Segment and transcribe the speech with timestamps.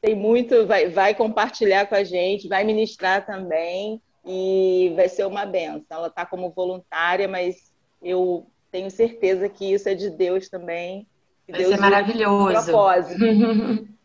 [0.00, 5.44] tem muito, vai, vai compartilhar com a gente, vai ministrar também e vai ser uma
[5.44, 5.98] benção.
[5.98, 7.72] Ela está como voluntária, mas
[8.02, 11.06] eu tenho certeza que isso é de Deus também.
[11.48, 12.72] Vai Deus ser maravilhoso.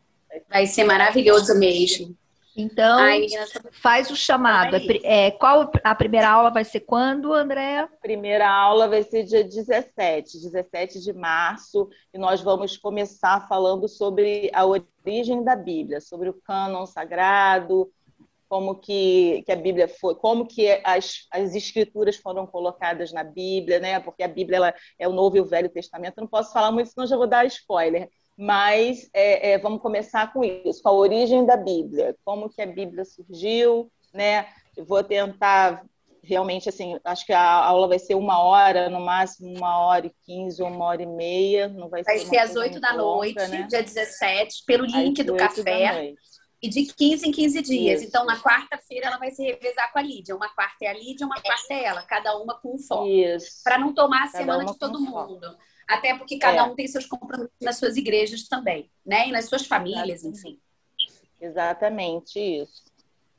[0.50, 2.16] Vai ser maravilhoso mesmo.
[2.56, 3.26] Então, Ai,
[3.72, 4.76] faz o chamado.
[5.04, 7.84] É, qual a primeira aula vai ser quando, Andréa?
[7.84, 13.88] A primeira aula vai ser dia 17, 17 de março, e nós vamos começar falando
[13.88, 17.92] sobre a origem da Bíblia, sobre o cânon sagrado,
[18.48, 23.80] como que, que a Bíblia foi, como que as, as escrituras foram colocadas na Bíblia,
[23.80, 24.00] né?
[24.00, 26.20] Porque a Bíblia ela é o Novo e o Velho Testamento.
[26.20, 30.32] Eu não posso falar muito, senão já vou dar spoiler mas é, é, vamos começar
[30.34, 34.48] com isso, com a origem da Bíblia, como que a Bíblia surgiu, né?
[34.76, 35.86] Eu vou tentar
[36.24, 40.16] realmente assim, acho que a aula vai ser uma hora, no máximo uma hora e
[40.26, 42.26] quinze ou uma hora e meia, não vai, vai ser.
[42.26, 43.68] Vai ser às oito da noite, né?
[43.70, 46.14] dia 17, pelo link às do café.
[46.62, 48.00] E de 15 em 15 dias.
[48.00, 48.08] Isso.
[48.08, 50.34] Então, na quarta-feira, ela vai se revezar com a Lídia.
[50.34, 53.06] Uma quarta é a Lídia, uma quarta é ela, cada uma com um foco.
[53.66, 55.42] Para não tomar a cada semana de todo mundo.
[55.42, 55.58] Foco.
[55.88, 56.64] Até porque cada é.
[56.64, 59.28] um tem seus compromissos nas suas igrejas também, né?
[59.28, 60.60] E nas suas famílias, enfim.
[61.40, 62.84] Exatamente isso.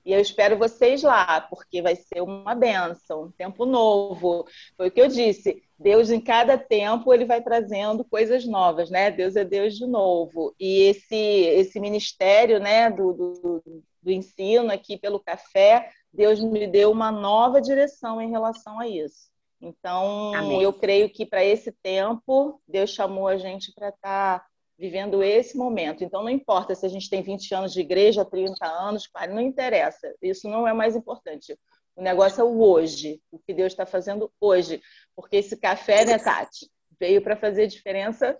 [0.04, 4.46] E eu espero vocês lá, porque vai ser uma benção, um tempo novo.
[4.76, 5.62] Foi o que eu disse.
[5.78, 9.10] Deus, em cada tempo, ele vai trazendo coisas novas, né?
[9.10, 10.54] Deus é Deus de novo.
[10.60, 16.90] E esse, esse ministério né, do, do, do ensino aqui pelo café, Deus me deu
[16.90, 19.32] uma nova direção em relação a isso.
[19.64, 20.62] Então, Amém.
[20.62, 24.46] eu creio que para esse tempo, Deus chamou a gente para estar tá
[24.78, 26.04] vivendo esse momento.
[26.04, 30.14] Então, não importa se a gente tem 20 anos de igreja, 30 anos, não interessa.
[30.20, 31.58] Isso não é mais importante.
[31.96, 34.82] O negócio é o hoje, o que Deus está fazendo hoje.
[35.16, 36.70] Porque esse café, né, Tati,
[37.00, 38.36] veio para fazer diferença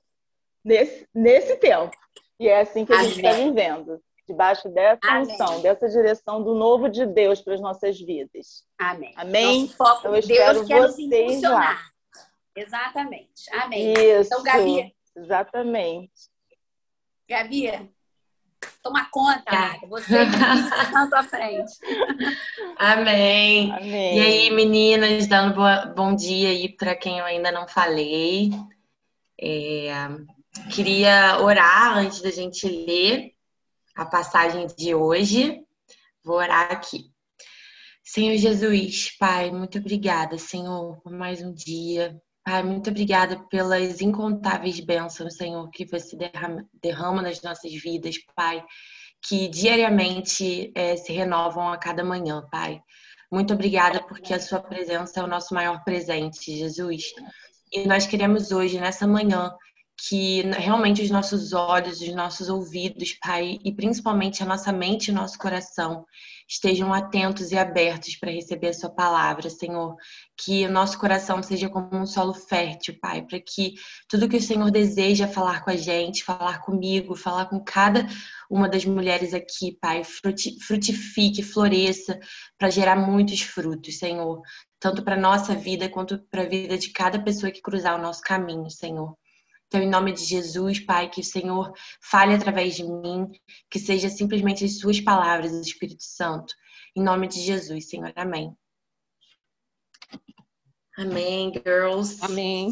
[0.62, 1.96] nesse, nesse tempo.
[2.38, 5.34] E é assim que a gente está vivendo debaixo dessa Amém.
[5.34, 8.64] unção, dessa direção do novo de Deus para as nossas vidas.
[8.78, 9.12] Amém.
[9.16, 9.62] Amém.
[9.62, 11.74] Nosso foco, Eu espero Deus quer nos impulsionar.
[11.74, 11.80] Lá.
[12.56, 13.52] Exatamente.
[13.52, 13.92] Amém.
[13.92, 14.30] Isso.
[14.32, 14.94] Então, Gabi.
[15.16, 16.12] Exatamente.
[17.28, 17.90] Gabi,
[18.82, 19.78] toma conta, tá.
[19.88, 20.54] você está
[20.92, 21.72] na tua frente.
[22.76, 23.72] Amém.
[23.72, 24.18] Amém.
[24.18, 28.50] E aí, meninas, dando boa, bom dia aí para quem eu ainda não falei.
[29.40, 29.90] É,
[30.70, 33.33] queria orar antes da gente ler
[33.94, 35.62] a passagem de hoje.
[36.24, 37.10] Vou orar aqui.
[38.02, 42.20] Senhor Jesus, Pai, muito obrigada, Senhor, por mais um dia.
[42.44, 48.62] Pai, muito obrigada pelas incontáveis bênçãos, Senhor, que você derrama, derrama nas nossas vidas, Pai,
[49.26, 52.78] que diariamente é, se renovam a cada manhã, Pai.
[53.32, 57.04] Muito obrigada porque a Sua presença é o nosso maior presente, Jesus.
[57.72, 59.50] E nós queremos hoje, nessa manhã,
[59.96, 65.12] que realmente os nossos olhos, os nossos ouvidos, Pai, e principalmente a nossa mente e
[65.12, 66.04] nosso coração
[66.48, 69.96] estejam atentos e abertos para receber a Sua palavra, Senhor.
[70.36, 73.74] Que o nosso coração seja como um solo fértil, Pai, para que
[74.08, 78.06] tudo que o Senhor deseja falar com a gente, falar comigo, falar com cada
[78.50, 82.18] uma das mulheres aqui, Pai, frutifique, floresça,
[82.58, 84.42] para gerar muitos frutos, Senhor.
[84.80, 88.02] Tanto para a nossa vida quanto para a vida de cada pessoa que cruzar o
[88.02, 89.16] nosso caminho, Senhor.
[89.74, 93.28] Então, em nome de Jesus, Pai, que o Senhor fale através de mim,
[93.68, 96.54] que seja simplesmente as suas palavras, Espírito Santo.
[96.94, 98.12] Em nome de Jesus, Senhor.
[98.14, 98.56] Amém.
[100.96, 102.18] Amém, girls.
[102.22, 102.70] Amém.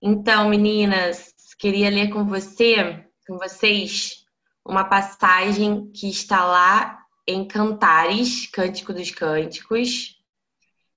[0.00, 4.24] Então, meninas, queria ler com você, com vocês,
[4.64, 10.18] uma passagem que está lá em Cantares, Cântico dos Cânticos,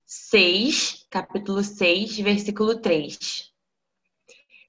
[0.06, 3.54] 6, capítulo 6, versículo 3.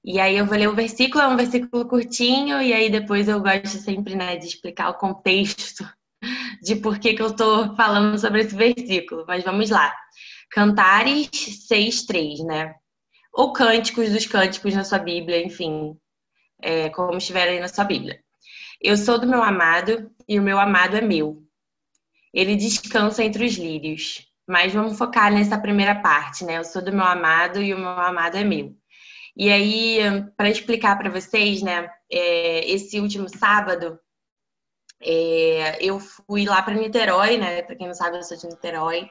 [0.09, 3.41] E aí eu vou ler o versículo, é um versículo curtinho, e aí depois eu
[3.41, 5.83] gosto sempre né, de explicar o contexto
[6.63, 9.25] de por que, que eu estou falando sobre esse versículo.
[9.27, 9.93] Mas vamos lá.
[10.49, 11.27] Cantares
[11.69, 12.73] 6,3, né?
[13.33, 15.97] Ou cânticos dos cânticos na sua Bíblia, enfim,
[16.61, 18.17] é, como estiver aí na sua Bíblia.
[18.81, 21.43] Eu sou do meu amado e o meu amado é meu.
[22.33, 24.25] Ele descansa entre os lírios.
[24.47, 26.57] Mas vamos focar nessa primeira parte, né?
[26.57, 28.73] Eu sou do meu amado e o meu amado é meu.
[29.37, 29.99] E aí,
[30.35, 33.99] para explicar para vocês, né, é, esse último sábado,
[35.01, 37.61] é, eu fui lá para Niterói, né?
[37.61, 39.07] Para quem não sabe, eu sou de Niterói.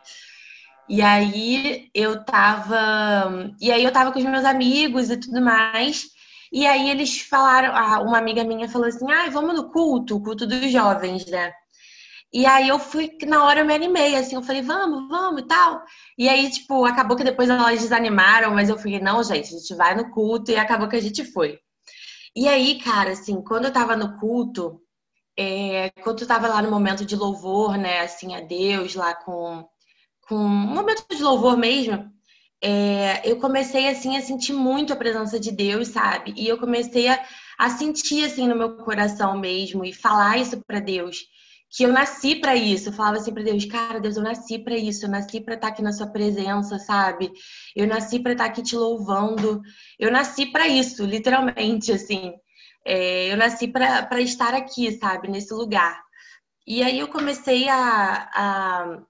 [0.88, 6.06] E aí eu tava, e aí eu tava com os meus amigos e tudo mais.
[6.52, 7.72] E aí eles falaram,
[8.04, 11.52] uma amiga minha falou assim: "Ah, vamos no culto, culto dos jovens, né?"
[12.36, 15.46] E aí eu fui, na hora eu me animei, assim, eu falei, vamos, vamos e
[15.46, 15.82] tal.
[16.18, 19.74] E aí, tipo, acabou que depois elas desanimaram, mas eu falei, não, gente, a gente
[19.74, 21.58] vai no culto e acabou que a gente foi.
[22.36, 24.78] E aí, cara, assim, quando eu tava no culto,
[25.34, 29.66] é, quando eu tava lá no momento de louvor, né, assim, a Deus, lá com,
[30.28, 32.12] com um momento de louvor mesmo,
[32.62, 36.34] é, eu comecei, assim, a sentir muito a presença de Deus, sabe?
[36.36, 37.18] E eu comecei a,
[37.58, 41.34] a sentir, assim, no meu coração mesmo e falar isso para Deus
[41.70, 42.88] que eu nasci para isso.
[42.88, 45.04] Eu falava assim para Deus, cara, Deus, eu nasci para isso.
[45.04, 47.30] Eu nasci para estar tá aqui na sua presença, sabe?
[47.74, 49.60] Eu nasci para estar tá aqui te louvando.
[49.98, 52.32] Eu nasci para isso, literalmente, assim.
[52.84, 56.00] É, eu nasci para estar aqui, sabe, nesse lugar.
[56.66, 59.02] E aí eu comecei a, a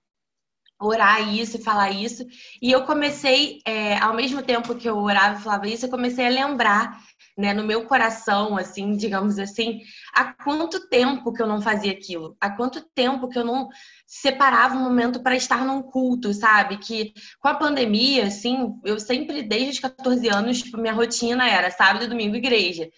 [0.80, 2.24] orar isso e falar isso.
[2.60, 6.26] E eu comecei, é, ao mesmo tempo que eu orava e falava isso, eu comecei
[6.26, 7.00] a lembrar
[7.36, 9.82] né, no meu coração, assim, digamos assim,
[10.14, 12.36] há quanto tempo que eu não fazia aquilo?
[12.40, 13.68] Há quanto tempo que eu não
[14.06, 16.78] separava um momento para estar num culto, sabe?
[16.78, 21.70] Que com a pandemia, assim, eu sempre, desde os 14 anos, tipo, minha rotina era
[21.70, 22.88] sábado e domingo igreja.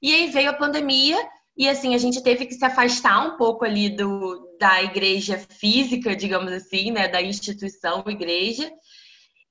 [0.00, 1.18] E aí veio a pandemia
[1.56, 6.16] e assim, a gente teve que se afastar um pouco ali do, da igreja física,
[6.16, 8.70] digamos assim, né, da instituição igreja.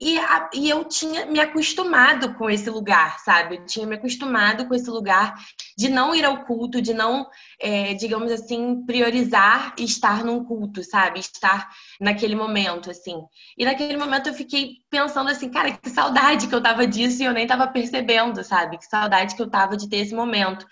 [0.02, 3.58] E, a, e eu tinha me acostumado com esse lugar, sabe?
[3.58, 5.36] Eu tinha me acostumado com esse lugar
[5.78, 7.28] de não ir ao culto, de não,
[7.60, 11.20] é, digamos assim, priorizar estar num culto, sabe?
[11.20, 11.70] Estar
[12.00, 13.22] naquele momento, assim.
[13.58, 17.26] E naquele momento eu fiquei pensando assim, cara, que saudade que eu tava disso e
[17.26, 18.78] eu nem tava percebendo, sabe?
[18.78, 20.66] Que saudade que eu tava de ter esse momento.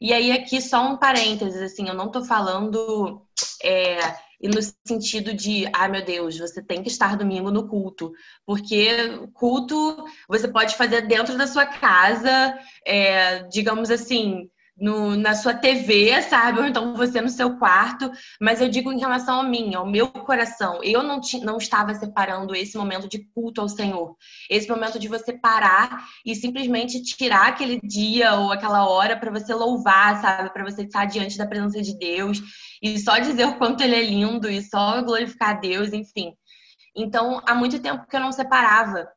[0.00, 3.22] E aí, aqui, só um parênteses, assim, eu não tô falando.
[3.62, 3.98] É,
[4.42, 8.12] e no sentido de, ah, meu Deus, você tem que estar domingo no culto,
[8.44, 8.88] porque
[9.32, 16.22] culto você pode fazer dentro da sua casa, é, digamos assim, no, na sua TV,
[16.22, 16.60] sabe?
[16.60, 18.10] Ou então você no seu quarto.
[18.40, 20.82] Mas eu digo em relação a mim, ao meu coração.
[20.82, 24.16] Eu não, não estava separando esse momento de culto ao Senhor.
[24.48, 29.54] Esse momento de você parar e simplesmente tirar aquele dia ou aquela hora para você
[29.54, 30.52] louvar, sabe?
[30.52, 32.40] Para você estar diante da presença de Deus
[32.82, 36.32] e só dizer o quanto Ele é lindo e só glorificar a Deus, enfim.
[36.94, 39.08] Então, há muito tempo que eu não separava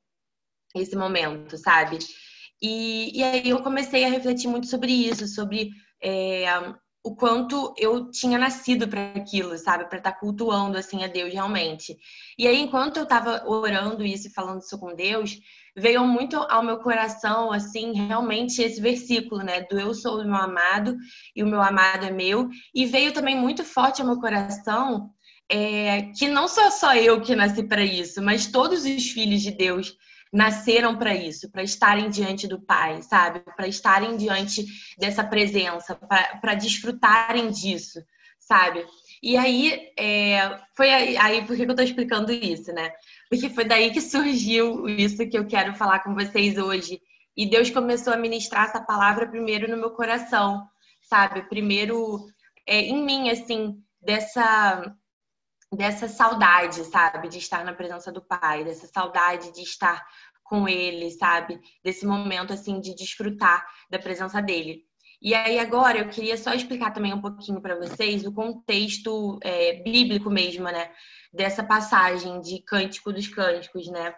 [0.73, 1.99] esse momento, sabe?
[2.61, 5.69] E, e aí eu comecei a refletir muito sobre isso, sobre
[6.01, 6.45] é,
[7.03, 9.87] o quanto eu tinha nascido para aquilo, sabe?
[9.87, 11.95] Para estar tá cultuando assim a Deus realmente.
[12.37, 15.37] E aí, enquanto eu estava orando isso e falando isso com Deus,
[15.77, 19.61] veio muito ao meu coração, assim, realmente esse versículo, né?
[19.69, 20.97] Do eu sou o meu amado
[21.35, 22.49] e o meu amado é meu.
[22.73, 25.11] E veio também muito forte ao meu coração
[25.49, 29.51] é, que não sou só eu que nasci para isso, mas todos os filhos de
[29.51, 29.95] Deus
[30.31, 33.39] nasceram para isso, para estarem diante do Pai, sabe?
[33.55, 34.65] Para estarem diante
[34.97, 38.03] dessa presença, para desfrutarem disso,
[38.39, 38.85] sabe?
[39.23, 42.91] E aí, é, foi aí, aí, por que eu estou explicando isso, né?
[43.29, 47.01] Porque foi daí que surgiu isso que eu quero falar com vocês hoje.
[47.35, 50.67] E Deus começou a ministrar essa palavra primeiro no meu coração,
[51.01, 51.41] sabe?
[51.49, 52.27] Primeiro
[52.67, 54.93] é, em mim, assim, dessa
[55.75, 60.05] dessa saudade, sabe, de estar na presença do Pai, dessa saudade de estar
[60.43, 64.83] com Ele, sabe, desse momento assim de desfrutar da presença dele.
[65.21, 69.81] E aí agora eu queria só explicar também um pouquinho para vocês o contexto é,
[69.81, 70.91] bíblico mesmo, né,
[71.33, 74.13] dessa passagem de Cântico dos Cânticos, né,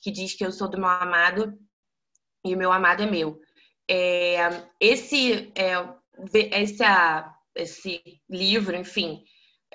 [0.00, 1.58] que diz que eu sou do meu amado
[2.44, 3.40] e o meu amado é meu.
[3.88, 4.38] É,
[4.80, 5.74] esse, é,
[6.32, 6.84] esse,
[7.54, 9.22] esse livro, enfim,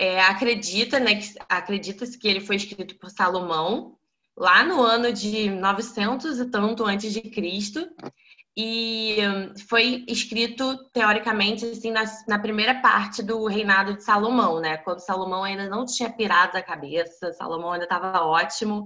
[0.01, 3.96] é, acredita, né, acredita-se que ele foi escrito por Salomão
[4.36, 7.88] lá no ano de 900 e tanto antes de Cristo
[8.58, 14.77] e hum, foi escrito teoricamente assim na, na, primeira parte do reinado de Salomão, né?
[14.77, 18.86] Quando Salomão ainda não tinha pirado a cabeça, Salomão ainda estava ótimo,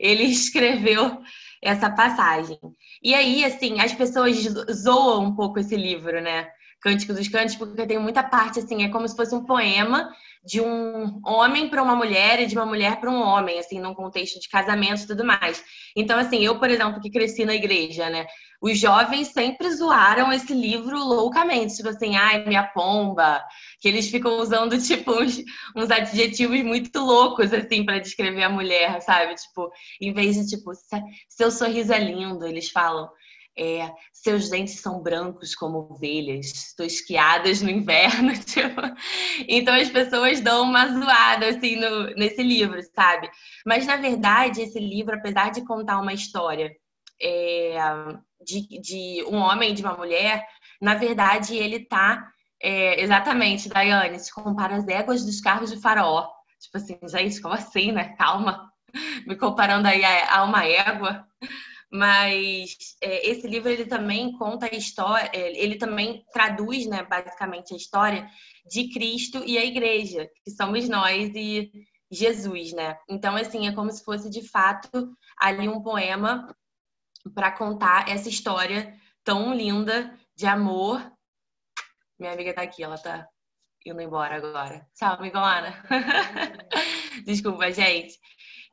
[0.00, 1.22] ele escreveu
[1.62, 2.58] essa passagem.
[3.00, 4.36] E aí, assim, as pessoas
[4.72, 6.48] zoam um pouco esse livro, né?
[6.80, 10.08] Cântico dos Cânticos, porque tem muita parte assim, é como se fosse um poema
[10.46, 13.94] de um homem para uma mulher e de uma mulher para um homem, assim, num
[13.94, 15.62] contexto de casamento e tudo mais.
[15.96, 18.26] Então, assim, eu, por exemplo, que cresci na igreja, né?
[18.62, 23.42] Os jovens sempre zoaram esse livro loucamente, tipo assim, ai, minha pomba,
[23.80, 25.42] que eles ficam usando, tipo, uns,
[25.74, 29.34] uns adjetivos muito loucos, assim, para descrever a mulher, sabe?
[29.34, 29.68] Tipo,
[30.00, 30.70] em vez de, tipo,
[31.28, 33.08] seu sorriso é lindo, eles falam
[33.58, 38.32] é, seus dentes são brancos como ovelhas, tosquiadas no inverno.
[38.44, 38.82] Tipo.
[39.48, 43.30] Então as pessoas dão uma zoada assim no, nesse livro, sabe?
[43.64, 46.70] Mas na verdade, esse livro, apesar de contar uma história
[47.20, 47.78] é,
[48.44, 50.46] de, de, um homem e de uma mulher,
[50.80, 52.30] na verdade ele tá
[52.62, 56.28] é, exatamente, Daiane, se compara as éguas dos carros de faraó.
[56.60, 58.14] Tipo assim, gente, como assim, né?
[58.16, 58.70] Calma.
[59.26, 61.26] Me comparando aí a, a uma égua
[61.90, 67.74] mas é, esse livro ele também conta a história, é, ele também traduz, né, basicamente
[67.74, 68.28] a história
[68.68, 71.70] de Cristo e a igreja, que somos nós e
[72.10, 72.96] Jesus, né?
[73.08, 76.54] Então, assim, é como se fosse de fato ali um poema
[77.34, 81.12] para contar essa história tão linda de amor.
[82.18, 83.28] Minha amiga tá aqui, ela tá
[83.84, 84.86] indo embora agora.
[84.94, 85.82] Tchau, amigona.
[87.24, 88.18] Desculpa, gente.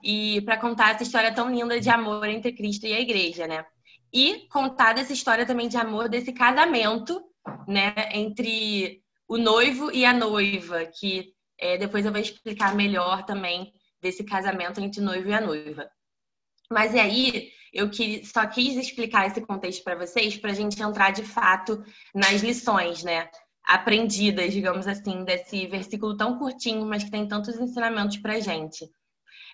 [0.03, 3.65] E para contar essa história tão linda de amor entre Cristo e a igreja, né?
[4.12, 7.24] E contar dessa história também de amor desse casamento,
[7.67, 13.74] né, entre o noivo e a noiva, que é, depois eu vou explicar melhor também
[14.01, 15.89] desse casamento entre o noivo e a noiva.
[16.69, 17.89] Mas e aí, eu
[18.25, 21.83] só quis explicar esse contexto para vocês, para a gente entrar de fato
[22.13, 23.29] nas lições, né?
[23.63, 28.89] Aprendidas, digamos assim, desse versículo tão curtinho, mas que tem tantos ensinamentos para gente.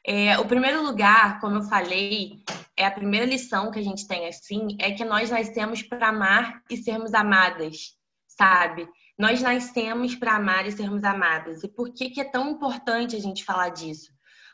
[0.05, 2.43] É, o primeiro lugar, como eu falei,
[2.75, 6.61] é a primeira lição que a gente tem assim, é que nós nascemos para amar
[6.69, 8.87] e sermos amadas, sabe?
[9.17, 11.61] Nós nascemos para amar e sermos amadas.
[11.63, 14.13] E por que, que é tão importante a gente falar disso?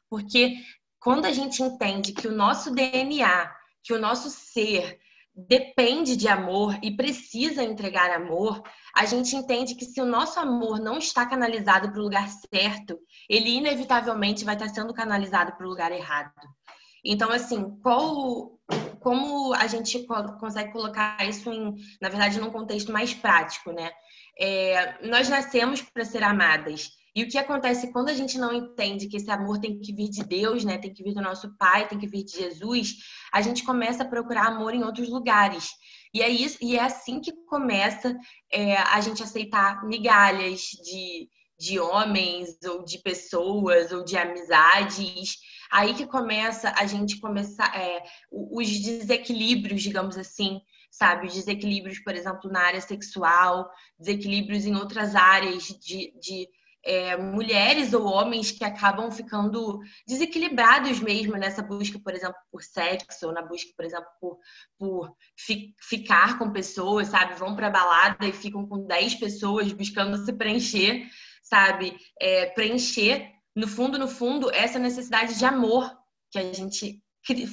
[0.10, 0.56] Porque
[1.00, 3.52] quando a gente entende que o nosso DNA,
[3.84, 5.00] que o nosso ser
[5.36, 8.64] depende de amor e precisa entregar amor,
[8.96, 12.98] a gente entende que se o nosso amor não está canalizado para o lugar certo,
[13.30, 16.32] ele inevitavelmente vai estar sendo canalizado para o lugar errado.
[17.04, 18.58] Então, assim, qual,
[19.00, 20.08] como a gente
[20.40, 23.92] consegue colocar isso em, na verdade, num contexto mais prático, né?
[24.40, 26.90] É, nós nascemos para ser amadas.
[27.16, 30.10] E o que acontece quando a gente não entende que esse amor tem que vir
[30.10, 30.78] de Deus, né?
[30.78, 32.96] Tem que vir do nosso Pai, tem que vir de Jesus,
[33.32, 35.70] a gente começa a procurar amor em outros lugares.
[36.14, 38.18] E é, isso, e é assim que começa
[38.52, 45.38] é, a gente aceitar migalhas de, de homens, ou de pessoas, ou de amizades.
[45.72, 50.60] Aí que começa a gente começar é, os desequilíbrios, digamos assim,
[50.92, 51.28] sabe?
[51.28, 56.48] Os desequilíbrios, por exemplo, na área sexual, desequilíbrios em outras áreas de, de
[56.86, 63.26] é, mulheres ou homens que acabam ficando desequilibrados mesmo nessa busca, por exemplo, por sexo,
[63.26, 64.38] ou na busca, por exemplo, por,
[64.78, 67.34] por fi, ficar com pessoas, sabe?
[67.34, 71.10] Vão para balada e ficam com 10 pessoas buscando se preencher,
[71.42, 71.98] sabe?
[72.22, 75.92] É, preencher, no fundo, no fundo, essa necessidade de amor
[76.32, 77.02] que a gente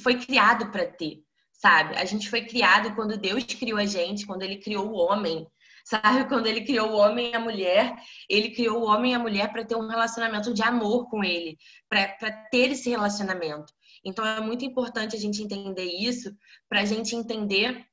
[0.03, 1.23] foi criado para ter,
[1.53, 1.95] sabe?
[1.95, 5.47] A gente foi criado quando Deus criou a gente, quando Ele criou o homem,
[5.83, 7.93] Sabe, quando ele criou o homem e a mulher,
[8.29, 11.57] ele criou o homem e a mulher para ter um relacionamento de amor com ele,
[11.89, 12.07] para
[12.49, 13.73] ter esse relacionamento.
[14.03, 16.33] Então é muito importante a gente entender isso,
[16.69, 17.85] para a gente entender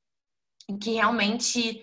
[0.81, 1.83] que realmente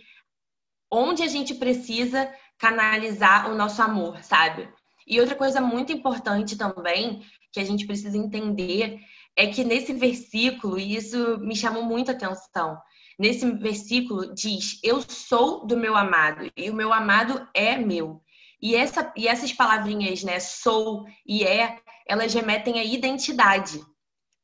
[0.90, 4.70] onde a gente precisa canalizar o nosso amor, sabe?
[5.06, 7.22] E outra coisa muito importante também
[7.52, 9.00] que a gente precisa entender
[9.36, 12.78] é que nesse versículo, e isso me chamou muita atenção,
[13.18, 18.22] Nesse versículo diz: Eu sou do meu amado e o meu amado é meu.
[18.62, 23.80] E, essa, e essas palavrinhas, né, sou e é, elas remetem à identidade.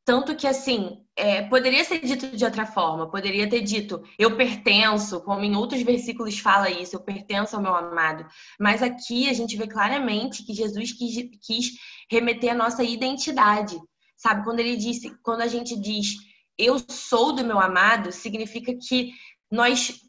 [0.06, 5.22] Tanto que, assim, é, poderia ser dito de outra forma, poderia ter dito, eu pertenço,
[5.22, 8.26] como em outros versículos fala isso, eu pertenço ao meu amado.
[8.60, 11.72] Mas aqui a gente vê claramente que Jesus quis, quis
[12.12, 13.80] remeter à nossa identidade.
[14.18, 16.16] Sabe, quando ele disse, quando a gente diz
[16.58, 19.14] eu sou do meu amado, significa que
[19.52, 20.02] nós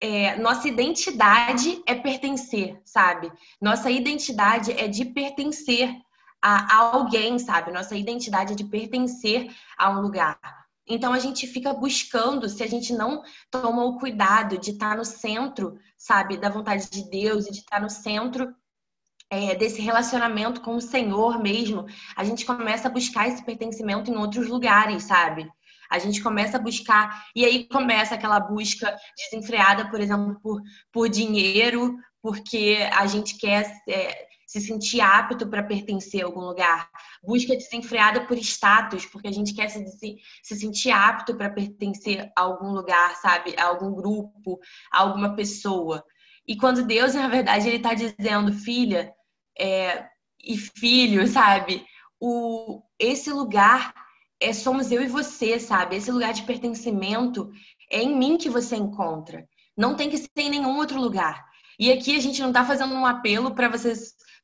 [0.00, 3.30] é, nossa identidade é pertencer, sabe?
[3.60, 5.94] Nossa identidade é de pertencer
[6.40, 7.70] a, a, alguém, sabe?
[7.70, 10.38] Nossa identidade é de pertencer a um lugar.
[10.88, 15.04] Então a gente fica buscando, se a gente não toma o cuidado de estar no
[15.04, 18.52] centro, sabe, da vontade de Deus e de estar no centro
[19.28, 24.16] é, desse relacionamento com o Senhor mesmo, a gente começa a buscar esse pertencimento em
[24.16, 25.48] outros lugares, sabe?
[25.90, 31.08] A gente começa a buscar, e aí começa aquela busca desenfreada, por exemplo, por, por
[31.08, 36.88] dinheiro, porque a gente quer é, se sentir apto para pertencer a algum lugar.
[37.22, 39.84] Busca desenfreada por status, porque a gente quer se,
[40.42, 43.54] se sentir apto para pertencer a algum lugar, sabe?
[43.58, 44.58] A algum grupo,
[44.92, 46.04] a alguma pessoa.
[46.46, 49.14] E quando Deus, na verdade, Ele está dizendo, filha
[49.58, 50.08] é,
[50.42, 51.86] e filho, sabe?
[52.18, 53.94] O, esse lugar
[54.40, 55.96] é, somos eu e você, sabe?
[55.96, 57.50] Esse lugar de pertencimento
[57.90, 59.46] é em mim que você encontra.
[59.76, 61.44] Não tem que ser em nenhum outro lugar.
[61.78, 63.94] E aqui a gente não está fazendo um apelo para você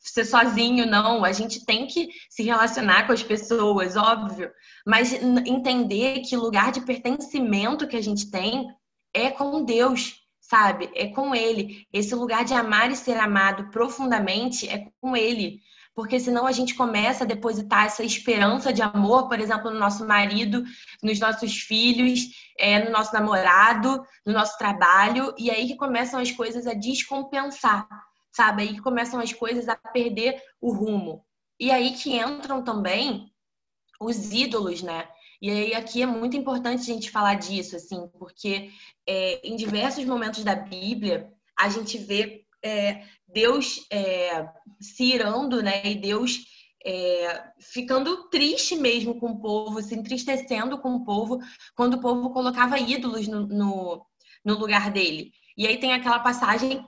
[0.00, 1.24] ser sozinho, não.
[1.24, 4.50] A gente tem que se relacionar com as pessoas, óbvio.
[4.86, 8.68] Mas entender que o lugar de pertencimento que a gente tem
[9.14, 10.90] é com Deus, sabe?
[10.94, 11.86] É com Ele.
[11.92, 15.60] Esse lugar de amar e ser amado profundamente é com Ele
[15.96, 20.06] porque senão a gente começa a depositar essa esperança de amor, por exemplo, no nosso
[20.06, 20.62] marido,
[21.02, 22.20] nos nossos filhos,
[22.58, 27.88] é, no nosso namorado, no nosso trabalho, e aí que começam as coisas a descompensar,
[28.30, 28.62] sabe?
[28.62, 31.24] Aí que começam as coisas a perder o rumo.
[31.58, 33.32] E aí que entram também
[33.98, 35.08] os ídolos, né?
[35.40, 38.70] E aí aqui é muito importante a gente falar disso, assim, porque
[39.08, 44.48] é, em diversos momentos da Bíblia a gente vê é, Deus é,
[44.80, 45.82] se irando, né?
[45.84, 46.38] E Deus
[46.84, 51.38] é, ficando triste mesmo com o povo, se entristecendo com o povo,
[51.74, 54.06] quando o povo colocava ídolos no, no,
[54.44, 55.32] no lugar dele.
[55.56, 56.84] E aí tem aquela passagem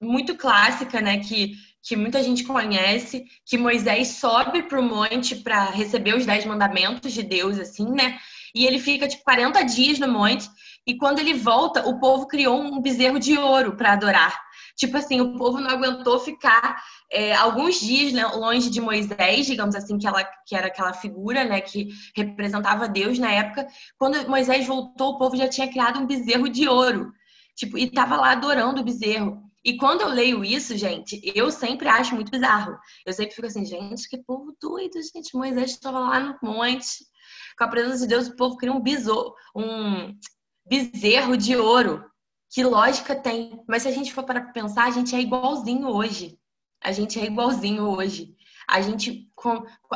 [0.00, 1.20] muito clássica, né?
[1.20, 6.44] Que que muita gente conhece, que Moisés sobe para o monte para receber os dez
[6.44, 8.18] mandamentos de Deus, assim, né?
[8.54, 10.48] E ele fica, tipo, 40 dias no monte.
[10.86, 14.38] E quando ele volta, o povo criou um bezerro de ouro para adorar.
[14.80, 16.82] Tipo assim, o povo não aguentou ficar
[17.12, 21.44] é, alguns dias né, longe de Moisés, digamos assim, que, ela, que era aquela figura
[21.44, 23.66] né, que representava Deus na época.
[23.98, 27.12] Quando Moisés voltou, o povo já tinha criado um bezerro de ouro.
[27.54, 29.42] Tipo, e estava lá adorando o bezerro.
[29.62, 32.74] E quando eu leio isso, gente, eu sempre acho muito bizarro.
[33.04, 35.36] Eu sempre fico assim, gente, que povo doido, gente.
[35.36, 37.04] Moisés estava lá no monte,
[37.58, 40.14] com a presença de Deus, o povo cria um besouro, um
[40.66, 42.02] bezerro de ouro.
[42.50, 43.62] Que lógica tem?
[43.68, 46.38] Mas se a gente for para pensar, a gente é igualzinho hoje.
[46.82, 48.34] A gente é igualzinho hoje
[48.70, 49.28] a gente,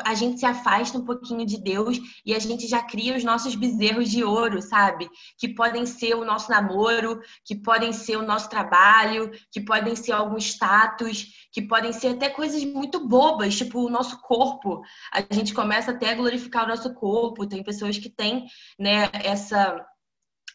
[0.05, 1.97] a gente se afasta um pouquinho de Deus
[2.27, 5.09] e a gente já cria os nossos bezerros de ouro, sabe?
[5.39, 10.13] Que podem ser o nosso namoro, que podem ser o nosso trabalho, que podem ser
[10.13, 14.83] algum status, que podem ser até coisas muito bobas, tipo o nosso corpo.
[15.13, 17.47] A gente começa até a glorificar o nosso corpo.
[17.47, 18.47] Tem pessoas que têm
[18.77, 19.87] né, essa,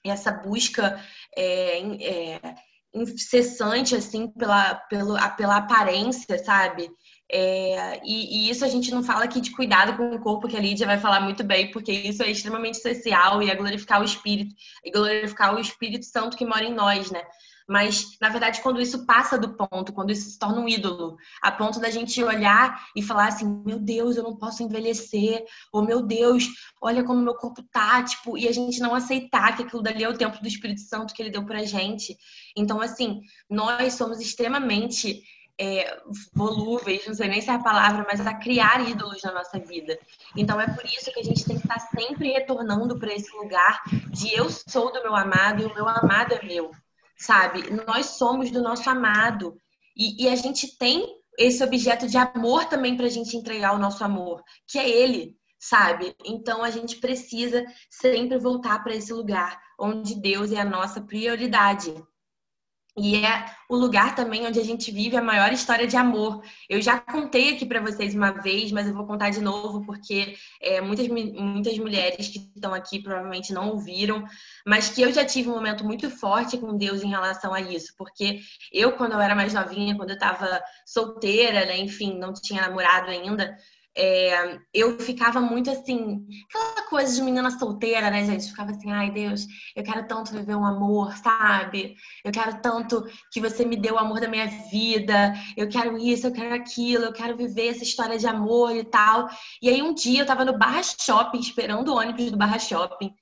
[0.03, 1.00] essa busca.
[1.36, 2.56] É, é,
[2.94, 6.89] incessante assim pela, pela, pela aparência, sabe?
[7.32, 10.58] É, e, e, isso a gente não fala aqui de cuidado com o corpo, que
[10.58, 14.06] a Lídia vai falar muito bem, porque isso é extremamente social e é glorificar o
[14.06, 17.24] Espírito, e glorificar o Espírito Santo que mora em nós, né?
[17.69, 21.51] Mas, na verdade, quando isso passa do ponto, quando isso se torna um ídolo, a
[21.51, 26.01] ponto da gente olhar e falar assim: meu Deus, eu não posso envelhecer, ou meu
[26.01, 26.47] Deus,
[26.82, 30.10] olha como meu corpo tá, tipo, e a gente não aceitar que aquilo dali é
[30.10, 32.17] o tempo do Espírito Santo que ele deu pra gente.
[32.58, 35.21] Então, assim, nós somos extremamente
[35.60, 35.95] é,
[36.34, 39.99] volúveis, não sei nem se é a palavra, mas a criar ídolos na nossa vida.
[40.36, 43.84] Então é por isso que a gente tem que estar sempre retornando para esse lugar
[44.10, 46.71] de eu sou do meu amado e o meu amado é meu,
[47.19, 47.69] sabe?
[47.86, 49.60] Nós somos do nosso amado
[49.95, 51.05] e, e a gente tem
[51.38, 55.38] esse objeto de amor também para a gente entregar o nosso amor, que é ele,
[55.60, 56.15] sabe?
[56.25, 61.93] Então a gente precisa sempre voltar para esse lugar onde Deus é a nossa prioridade.
[63.01, 66.43] E é o lugar também onde a gente vive a maior história de amor.
[66.67, 70.35] Eu já contei aqui para vocês uma vez, mas eu vou contar de novo porque
[70.62, 74.25] é, muitas, muitas mulheres que estão aqui provavelmente não ouviram,
[74.65, 77.93] mas que eu já tive um momento muito forte com Deus em relação a isso.
[77.97, 82.63] Porque eu, quando eu era mais novinha, quando eu estava solteira, né, enfim, não tinha
[82.63, 83.57] namorado ainda,
[83.97, 88.49] é, eu ficava muito assim, aquela coisa de menina solteira, né, gente?
[88.49, 91.95] Ficava assim, ai Deus, eu quero tanto viver um amor, sabe?
[92.23, 96.28] Eu quero tanto que você me dê o amor da minha vida, eu quero isso,
[96.28, 99.28] eu quero aquilo, eu quero viver essa história de amor e tal.
[99.62, 103.13] E aí um dia eu tava no Barra Shopping, esperando o ônibus do Barra Shopping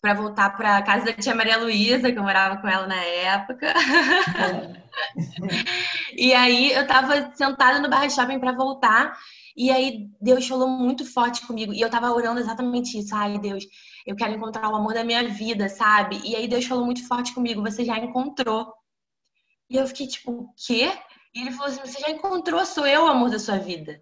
[0.00, 3.68] para voltar para casa da tia Maria Luísa, que eu morava com ela na época.
[3.68, 4.84] É.
[6.16, 9.16] e aí eu tava sentada no Barra Shopping para voltar
[9.56, 11.72] e aí Deus falou muito forte comigo.
[11.72, 13.14] E eu tava orando exatamente isso.
[13.14, 13.64] Ai, Deus,
[14.04, 16.20] eu quero encontrar o amor da minha vida, sabe?
[16.24, 17.62] E aí Deus falou muito forte comigo.
[17.62, 18.72] Você já encontrou.
[19.70, 20.92] E eu fiquei tipo, o quê?
[21.34, 24.00] E ele falou assim: você já encontrou, sou eu o amor da sua vida.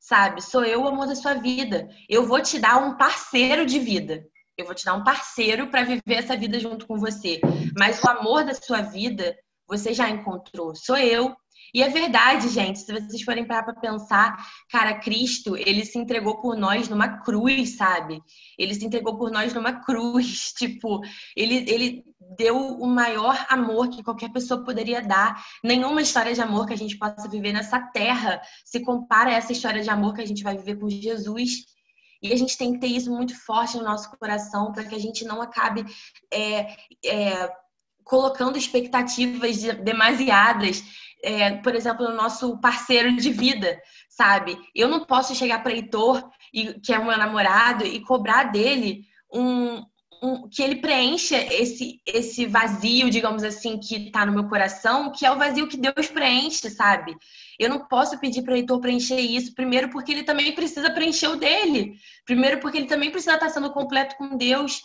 [0.00, 0.42] Sabe?
[0.42, 1.88] Sou eu o amor da sua vida.
[2.08, 4.24] Eu vou te dar um parceiro de vida.
[4.56, 7.40] Eu vou te dar um parceiro para viver essa vida junto com você.
[7.76, 10.74] Mas o amor da sua vida, você já encontrou.
[10.74, 11.36] Sou eu.
[11.74, 14.36] E é verdade, gente, se vocês forem parar para pensar,
[14.70, 18.22] cara, Cristo, ele se entregou por nós numa cruz, sabe?
[18.58, 21.00] Ele se entregou por nós numa cruz, tipo,
[21.36, 22.04] ele, ele
[22.36, 25.44] deu o maior amor que qualquer pessoa poderia dar.
[25.62, 29.52] Nenhuma história de amor que a gente possa viver nessa terra se compara a essa
[29.52, 31.66] história de amor que a gente vai viver com Jesus.
[32.22, 34.98] E a gente tem que ter isso muito forte no nosso coração para que a
[34.98, 35.84] gente não acabe
[36.32, 37.52] é, é,
[38.02, 40.82] colocando expectativas demasiadas
[41.22, 44.58] é, por exemplo, no nosso parceiro de vida, sabe?
[44.74, 46.28] Eu não posso chegar para Heitor,
[46.82, 49.82] que é o meu namorado, e cobrar dele um,
[50.22, 55.26] um, que ele preencha esse, esse vazio, digamos assim, que está no meu coração, que
[55.26, 57.16] é o vazio que Deus preenche, sabe?
[57.58, 61.28] Eu não posso pedir para o Heitor preencher isso, primeiro porque ele também precisa preencher
[61.28, 64.80] o dele, primeiro porque ele também precisa estar sendo completo com Deus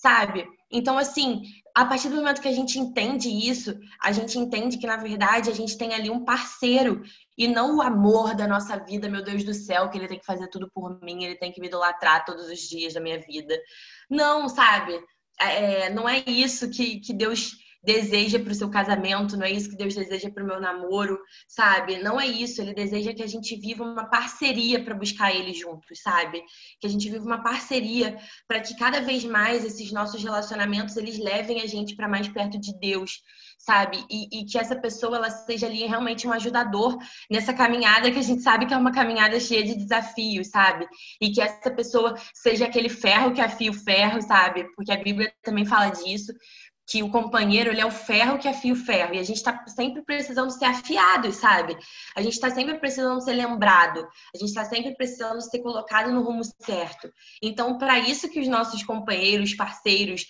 [0.00, 0.46] sabe?
[0.70, 1.42] Então, assim,
[1.74, 5.48] a partir do momento que a gente entende isso, a gente entende que, na verdade,
[5.48, 7.02] a gente tem ali um parceiro
[7.36, 10.26] e não o amor da nossa vida, meu Deus do céu, que ele tem que
[10.26, 13.56] fazer tudo por mim, ele tem que me idolatrar todos os dias da minha vida.
[14.10, 15.00] Não, sabe?
[15.40, 17.52] É, não é isso que, que Deus
[17.82, 21.18] deseja para o seu casamento, não é isso que Deus deseja para o meu namoro,
[21.46, 21.98] sabe?
[21.98, 22.60] Não é isso.
[22.60, 26.42] Ele deseja que a gente viva uma parceria para buscar Ele juntos, sabe?
[26.80, 31.18] Que a gente viva uma parceria para que cada vez mais esses nossos relacionamentos eles
[31.18, 33.22] levem a gente para mais perto de Deus,
[33.58, 34.04] sabe?
[34.10, 36.98] E, e, que essa pessoa ela seja ali realmente um ajudador
[37.30, 40.86] nessa caminhada que a gente sabe que é uma caminhada cheia de desafios, sabe?
[41.20, 44.64] E que essa pessoa seja aquele ferro que afia o ferro, sabe?
[44.74, 46.32] Porque a Bíblia também fala disso
[46.88, 49.66] que o companheiro ele é o ferro que afia o ferro e a gente está
[49.68, 51.76] sempre precisando ser afiado, sabe?
[52.16, 56.22] A gente está sempre precisando ser lembrado, a gente está sempre precisando ser colocado no
[56.22, 57.12] rumo certo.
[57.42, 60.24] Então, para isso que os nossos companheiros, parceiros,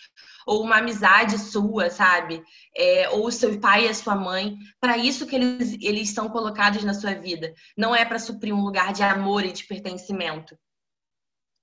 [0.44, 2.42] ou uma amizade sua, sabe?
[2.76, 6.28] É, ou o seu pai e a sua mãe, para isso que eles, eles são
[6.28, 7.54] colocados na sua vida.
[7.76, 10.58] Não é para suprir um lugar de amor e de pertencimento.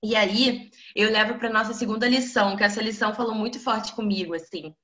[0.02, 4.34] E aí, eu levo para nossa segunda lição, que essa lição falou muito forte comigo,
[4.34, 4.74] assim.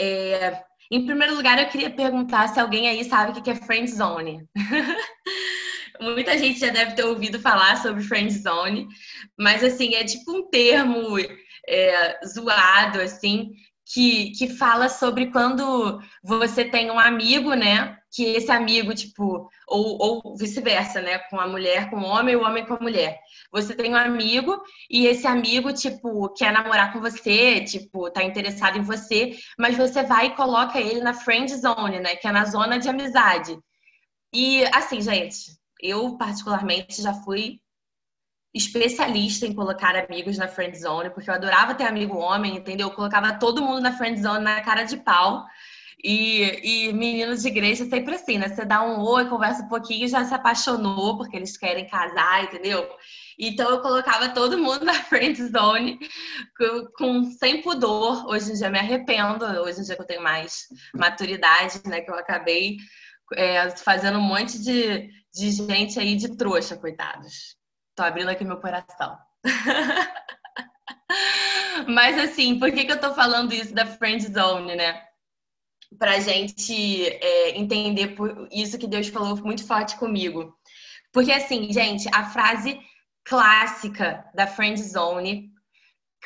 [0.00, 3.90] É, em primeiro lugar, eu queria perguntar se alguém aí sabe o que é friend
[3.90, 4.48] zone.
[6.00, 8.86] Muita gente já deve ter ouvido falar sobre friend zone,
[9.36, 11.18] mas assim, é tipo um termo
[11.68, 13.50] é, zoado, assim,
[13.92, 17.98] que, que fala sobre quando você tem um amigo, né?
[18.14, 21.18] Que esse amigo, tipo, ou, ou vice-versa, né?
[21.30, 23.18] Com a mulher com o homem o homem com a mulher.
[23.50, 28.76] Você tem um amigo e esse amigo, tipo, quer namorar com você, tipo, tá interessado
[28.78, 32.14] em você, mas você vai e coloca ele na friend zone, né?
[32.16, 33.58] Que é na zona de amizade.
[34.32, 37.60] E assim, gente, eu particularmente já fui
[38.54, 42.88] especialista em colocar amigos na friend zone, porque eu adorava ter amigo homem, entendeu?
[42.88, 45.46] Eu colocava todo mundo na friend zone na cara de pau.
[46.02, 48.48] E, e meninos de igreja sempre assim, né?
[48.48, 52.88] Você dá um oi, conversa um pouquinho já se apaixonou porque eles querem casar, entendeu?
[53.38, 55.98] Então eu colocava todo mundo na friend zone
[56.96, 58.26] com, sem pudor.
[58.26, 62.00] Hoje em dia me arrependo, hoje em dia que eu tenho mais maturidade, né?
[62.00, 62.78] Que eu acabei
[63.34, 67.56] é, fazendo um monte de, de gente aí de trouxa, coitados.
[67.94, 69.16] Tô abrindo aqui meu coração.
[71.86, 75.00] Mas assim, por que, que eu tô falando isso da friend zone, né?
[75.98, 78.14] Pra gente é, entender
[78.50, 80.54] isso que Deus falou muito forte comigo.
[81.12, 82.78] Porque assim, gente, a frase
[83.28, 85.52] clássica da friend zone,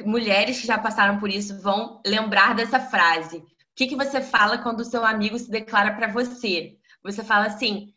[0.04, 3.38] mulheres que já passaram por isso vão lembrar dessa frase.
[3.38, 6.76] O que, que você fala quando o seu amigo se declara para você?
[7.02, 7.92] Você fala assim: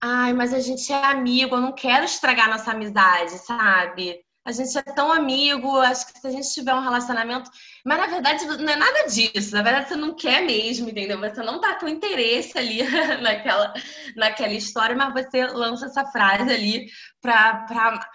[0.00, 4.24] Ai, mas a gente é amigo, eu não quero estragar nossa amizade, sabe?
[4.44, 7.50] A gente é tão amigo, acho que se a gente tiver um relacionamento.
[7.82, 9.54] Mas na verdade não é nada disso.
[9.54, 11.18] Na verdade, você não quer mesmo, entendeu?
[11.18, 12.82] Você não tá com interesse ali
[13.22, 13.72] naquela,
[14.14, 16.86] naquela história, mas você lança essa frase ali
[17.22, 18.06] pra, pra,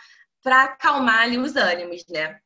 [0.41, 2.39] pra acalmar ali os ânimos, né?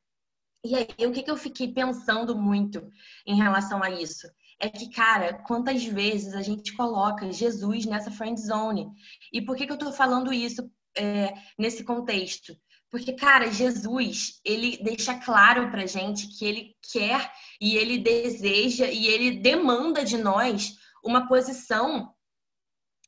[0.66, 2.90] E aí, o que, que eu fiquei pensando muito
[3.26, 4.28] em relação a isso?
[4.64, 8.90] é que, cara, quantas vezes a gente coloca Jesus nessa friend zone?
[9.32, 12.56] E por que, que eu tô falando isso é, nesse contexto?
[12.90, 17.30] Porque, cara, Jesus, ele deixa claro pra gente que ele quer
[17.60, 22.14] e ele deseja e ele demanda de nós uma posição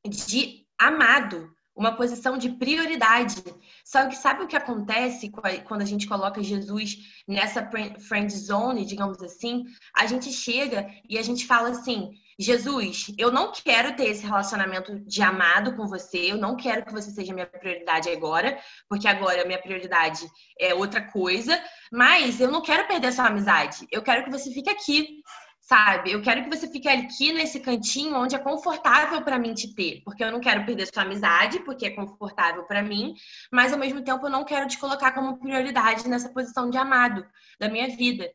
[0.05, 3.43] de amado, uma posição de prioridade.
[3.83, 5.31] Só que sabe o que acontece
[5.65, 9.65] quando a gente coloca Jesus nessa friend zone, digamos assim?
[9.95, 14.99] A gente chega e a gente fala assim: Jesus, eu não quero ter esse relacionamento
[14.99, 18.59] de amado com você, eu não quero que você seja minha prioridade agora,
[18.89, 20.25] porque agora minha prioridade
[20.59, 21.61] é outra coisa,
[21.91, 23.87] mas eu não quero perder sua amizade.
[23.91, 25.21] Eu quero que você fique aqui
[25.65, 26.11] sabe?
[26.11, 30.01] Eu quero que você fique aqui nesse cantinho onde é confortável para mim te ter,
[30.05, 33.15] porque eu não quero perder sua amizade, porque é confortável para mim,
[33.51, 37.25] mas ao mesmo tempo eu não quero te colocar como prioridade nessa posição de amado
[37.59, 38.29] da minha vida.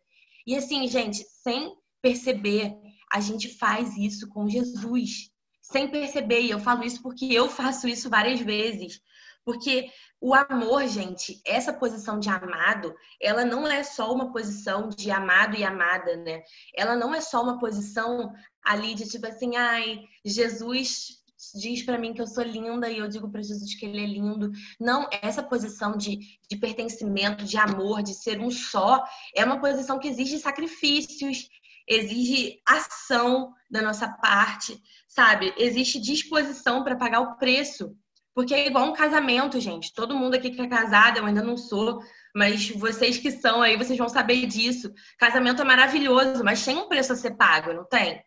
[0.45, 2.75] E assim, gente, sem perceber,
[3.13, 5.31] a gente faz isso com Jesus.
[5.63, 9.01] Sem perceber, e eu falo isso porque eu faço isso várias vezes.
[9.45, 9.89] Porque
[10.21, 15.57] o amor, gente, essa posição de amado, ela não é só uma posição de amado
[15.57, 16.43] e amada, né?
[16.77, 21.21] Ela não é só uma posição ali de tipo assim, ai, Jesus
[21.55, 24.07] diz para mim que eu sou linda e eu digo para Jesus que ele é
[24.07, 24.51] lindo.
[24.79, 29.03] Não, essa posição de, de pertencimento, de amor, de ser um só,
[29.35, 31.49] é uma posição que exige sacrifícios,
[31.89, 35.53] exige ação da nossa parte, sabe?
[35.57, 37.97] Existe disposição para pagar o preço
[38.35, 39.93] porque é igual um casamento, gente.
[39.93, 42.03] Todo mundo aqui que é casado, eu ainda não sou,
[42.35, 44.93] mas vocês que são aí, vocês vão saber disso.
[45.19, 48.23] Casamento é maravilhoso, mas tem um preço a ser pago, não tem?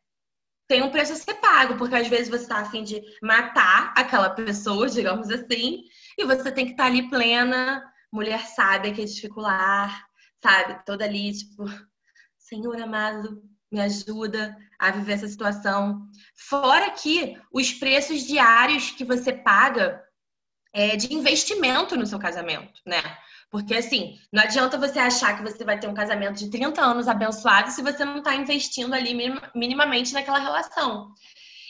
[0.67, 4.29] Tem um preço a ser pago, porque às vezes você está afim de matar aquela
[4.29, 5.83] pessoa, digamos assim,
[6.17, 10.05] e você tem que estar tá ali plena, mulher sábia que é discipular,
[10.41, 10.83] sabe?
[10.85, 11.65] Toda ali, tipo,
[12.37, 13.41] Senhor amado,
[13.73, 16.07] me ajuda a viver essa situação.
[16.35, 20.01] Fora que os preços diários que você paga
[20.73, 23.01] é, de investimento no seu casamento, né?
[23.49, 27.07] Porque assim, não adianta você achar que você vai ter um casamento de 30 anos
[27.07, 29.15] abençoado se você não está investindo ali
[29.53, 31.13] minimamente naquela relação.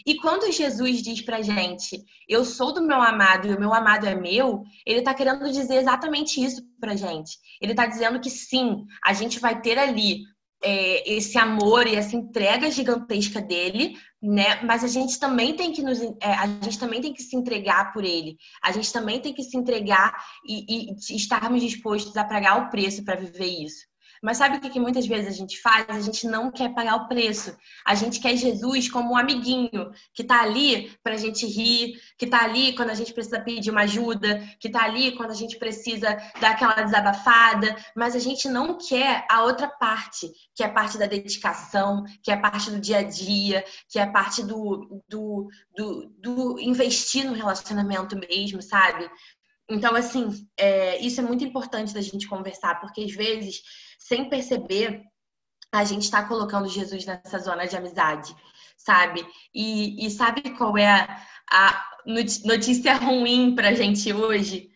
[0.06, 4.06] E quando Jesus diz pra gente, eu sou do meu amado e o meu amado
[4.06, 7.38] é meu, ele tá querendo dizer exatamente isso pra gente.
[7.62, 10.24] Ele tá dizendo que sim, a gente vai ter ali
[10.64, 14.62] é, esse amor e essa entrega gigantesca dele, né?
[14.64, 17.92] Mas a gente também tem que nos, é, a gente também tem que se entregar
[17.94, 18.38] por ele.
[18.64, 20.16] A gente também tem que se entregar
[20.48, 23.93] e, e estarmos dispostos a pagar o preço para viver isso.
[24.24, 25.86] Mas sabe o que, que muitas vezes a gente faz?
[25.90, 27.54] A gente não quer pagar o preço.
[27.86, 32.26] A gente quer Jesus como um amiguinho que tá ali para a gente rir, que
[32.26, 35.60] tá ali quando a gente precisa pedir uma ajuda, que tá ali quando a gente
[35.60, 40.72] precisa dar aquela desabafada, mas a gente não quer a outra parte, que é a
[40.72, 44.42] parte da dedicação, que é a parte do dia a dia, que é a parte
[44.42, 49.10] do, do, do, do investir no relacionamento mesmo, sabe?
[49.70, 53.62] Então, assim, é, isso é muito importante da gente conversar, porque às vezes
[54.04, 55.02] sem perceber,
[55.72, 58.36] a gente está colocando Jesus nessa zona de amizade,
[58.78, 59.26] sabe?
[59.54, 61.08] E, e sabe qual é
[61.50, 61.86] a,
[62.46, 64.70] notícia ruim para a gente hoje?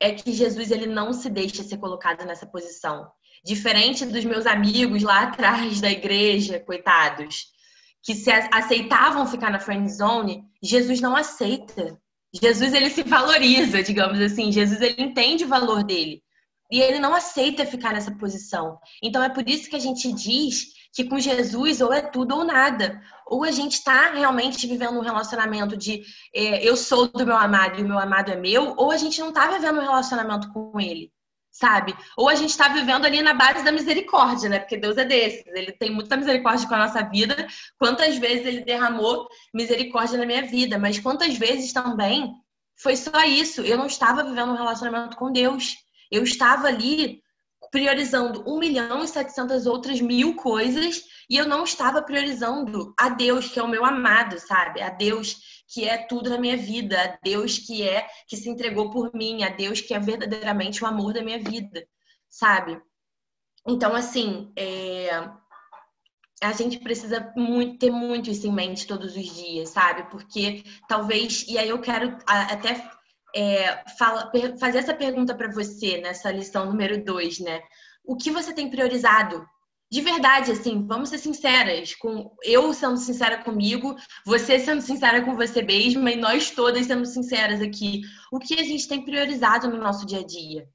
[0.00, 3.08] É que Jesus ele não se deixa ser colocado nessa posição.
[3.44, 7.46] Diferente dos meus amigos lá atrás da igreja, coitados,
[8.02, 12.00] que se aceitavam ficar na friend zone, Jesus não aceita.
[12.34, 14.50] Jesus ele se valoriza, digamos assim.
[14.50, 16.22] Jesus ele entende o valor dele.
[16.72, 18.78] E ele não aceita ficar nessa posição.
[19.02, 22.44] Então é por isso que a gente diz que com Jesus ou é tudo ou
[22.44, 22.98] nada.
[23.26, 26.02] Ou a gente está realmente vivendo um relacionamento de
[26.34, 29.20] é, eu sou do meu amado e o meu amado é meu, ou a gente
[29.20, 31.12] não está vivendo um relacionamento com ele,
[31.50, 31.94] sabe?
[32.16, 34.58] Ou a gente está vivendo ali na base da misericórdia, né?
[34.58, 37.46] Porque Deus é desses, ele tem muita misericórdia com a nossa vida.
[37.78, 42.32] Quantas vezes ele derramou misericórdia na minha vida, mas quantas vezes também
[42.76, 43.60] foi só isso.
[43.60, 45.76] Eu não estava vivendo um relacionamento com Deus.
[46.12, 47.22] Eu estava ali
[47.70, 53.48] priorizando um milhão e setecentas outras mil coisas e eu não estava priorizando a Deus,
[53.48, 54.82] que é o meu amado, sabe?
[54.82, 58.90] A Deus que é tudo na minha vida, a Deus que é que se entregou
[58.90, 61.82] por mim, a Deus que é verdadeiramente o amor da minha vida,
[62.28, 62.78] sabe?
[63.66, 65.10] Então, assim, é...
[66.42, 70.10] a gente precisa muito, ter muito isso em mente todos os dias, sabe?
[70.10, 72.74] Porque talvez, e aí eu quero até
[73.34, 77.60] é, fala, fazer essa pergunta para você nessa lição número 2, né?
[78.04, 79.46] O que você tem priorizado?
[79.90, 85.36] De verdade, assim, vamos ser sinceras, com eu sendo sincera comigo, você sendo sincera com
[85.36, 88.00] você mesma e nós todas sendo sinceras aqui.
[88.32, 90.66] O que a gente tem priorizado no nosso dia a dia?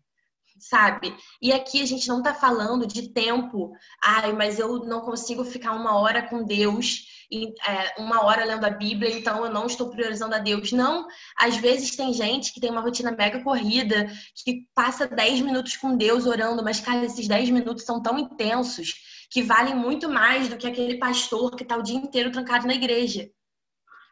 [0.60, 1.16] Sabe?
[1.42, 3.72] E aqui a gente não tá falando de tempo,
[4.04, 8.70] ai, mas eu não consigo ficar uma hora com Deus, é, uma hora lendo a
[8.70, 10.72] Bíblia, então eu não estou priorizando a Deus.
[10.72, 14.08] Não, às vezes tem gente que tem uma rotina mega corrida,
[14.44, 18.94] que passa 10 minutos com Deus orando, mas, cara, esses 10 minutos são tão intensos
[19.30, 22.74] que valem muito mais do que aquele pastor que tá o dia inteiro trancado na
[22.74, 23.30] igreja.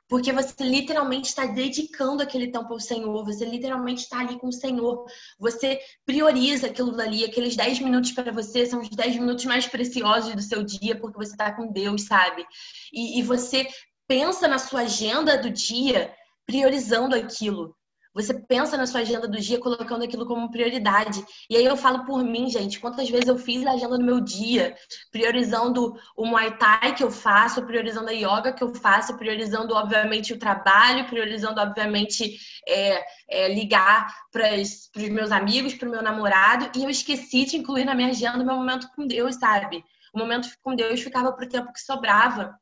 [0.07, 4.53] Porque você literalmente está dedicando aquele tempo ao Senhor, você literalmente está ali com o
[4.53, 5.05] Senhor.
[5.39, 10.35] Você prioriza aquilo dali, aqueles 10 minutos para você são os 10 minutos mais preciosos
[10.35, 12.45] do seu dia, porque você está com Deus, sabe?
[12.93, 13.67] E, e você
[14.07, 16.13] pensa na sua agenda do dia
[16.45, 17.75] priorizando aquilo.
[18.15, 21.21] Você pensa na sua agenda do dia colocando aquilo como prioridade.
[21.49, 24.21] E aí eu falo por mim, gente, quantas vezes eu fiz a agenda do meu
[24.21, 24.73] dia,
[25.11, 30.31] priorizando o Muay Thai que eu faço, priorizando a yoga que eu faço, priorizando, obviamente,
[30.31, 36.71] o trabalho, priorizando, obviamente, é, é, ligar para os meus amigos, para o meu namorado,
[36.73, 39.83] e eu esqueci de incluir na minha agenda o meu momento com Deus, sabe?
[40.13, 42.57] O momento com Deus ficava para o tempo que sobrava.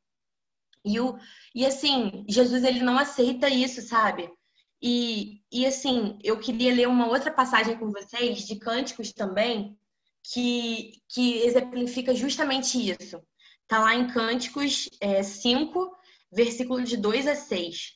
[0.83, 1.15] E, o,
[1.53, 4.31] e assim, Jesus ele não aceita isso, sabe?
[4.85, 9.79] E, e assim, eu queria ler uma outra passagem com vocês, de Cânticos também,
[10.21, 13.23] que, que exemplifica justamente isso.
[13.61, 15.89] Está lá em Cânticos é, 5,
[16.29, 17.93] versículo de 2 a 6.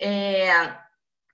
[0.00, 0.76] É,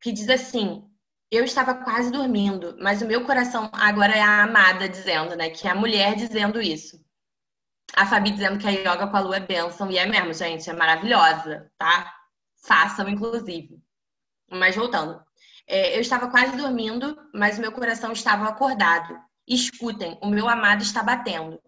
[0.03, 0.85] que diz assim:
[1.31, 5.49] Eu estava quase dormindo, mas o meu coração agora é a amada dizendo, né?
[5.49, 7.03] Que é a mulher dizendo isso.
[7.97, 10.69] A Fabi dizendo que a yoga com a lua é bênção, e é mesmo, gente,
[10.69, 12.15] é maravilhosa, tá?
[12.63, 13.83] Façam, inclusive.
[14.51, 15.23] Mas voltando.
[15.67, 19.19] É, eu estava quase dormindo, mas meu coração estava acordado.
[19.47, 21.61] Escutem, o meu amado está batendo.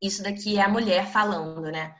[0.00, 1.94] Isso daqui é a mulher falando, né?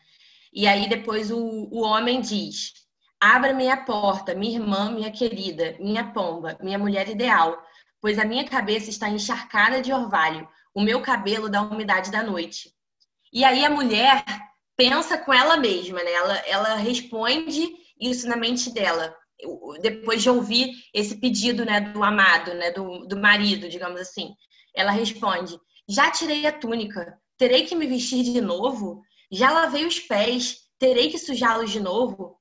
[0.53, 2.73] E aí depois o, o homem diz:
[3.21, 7.61] Abra-me a porta, minha irmã, minha querida, minha pomba, minha mulher ideal,
[8.01, 12.73] pois a minha cabeça está encharcada de orvalho, o meu cabelo da umidade da noite.
[13.33, 14.25] E aí a mulher
[14.77, 16.13] pensa com ela mesma, né?
[16.13, 19.17] Ela, ela responde isso na mente dela
[19.81, 24.35] depois de ouvir esse pedido né, do amado, né, do, do marido, digamos assim,
[24.75, 29.03] ela responde: Já tirei a túnica, terei que me vestir de novo?
[29.31, 32.37] Já lavei os pés, terei que sujá-los de novo?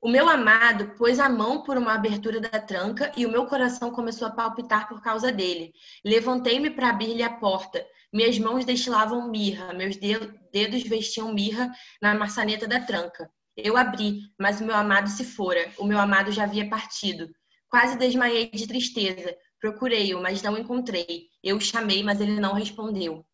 [0.00, 3.90] O meu amado pôs a mão por uma abertura da tranca e o meu coração
[3.90, 5.72] começou a palpitar por causa dele.
[6.04, 7.84] Levantei-me para abrir-lhe a porta.
[8.12, 13.28] Minhas mãos destilavam mirra, meus dedos vestiam mirra na maçaneta da tranca.
[13.56, 15.72] Eu abri, mas o meu amado se fora.
[15.78, 17.28] O meu amado já havia partido.
[17.68, 19.36] Quase desmaiei de tristeza.
[19.60, 21.28] Procurei-o, mas não encontrei.
[21.42, 23.24] Eu o chamei, mas ele não respondeu.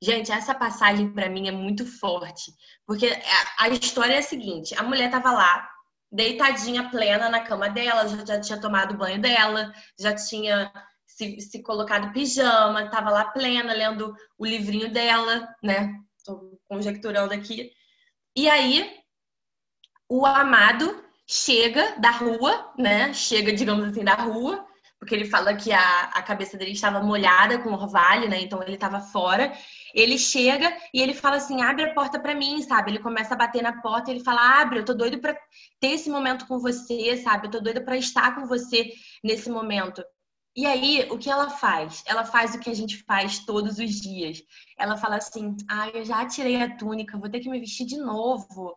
[0.00, 2.52] Gente, essa passagem para mim é muito forte,
[2.86, 3.08] porque
[3.58, 5.68] a história é a seguinte: a mulher estava lá,
[6.10, 10.72] deitadinha plena na cama dela, já, já tinha tomado banho dela, já tinha
[11.04, 15.92] se, se colocado pijama, estava lá plena, lendo o livrinho dela, né?
[16.24, 17.72] Tô conjecturando aqui.
[18.36, 18.98] E aí
[20.08, 23.12] o amado chega da rua, né?
[23.12, 24.66] Chega, digamos assim, da rua,
[24.98, 28.40] porque ele fala que a, a cabeça dele estava molhada com orvalho, né?
[28.40, 29.52] Então ele estava fora.
[29.94, 32.90] Ele chega e ele fala assim: abre a porta para mim, sabe?
[32.90, 35.36] Ele começa a bater na porta e ele fala: abre, eu tô doido para
[35.78, 37.46] ter esse momento com você, sabe?
[37.46, 38.90] Eu tô doido para estar com você
[39.22, 40.02] nesse momento.
[40.56, 42.02] E aí, o que ela faz?
[42.06, 44.42] Ela faz o que a gente faz todos os dias.
[44.76, 47.98] Ela fala assim: ah, eu já tirei a túnica, vou ter que me vestir de
[47.98, 48.74] novo.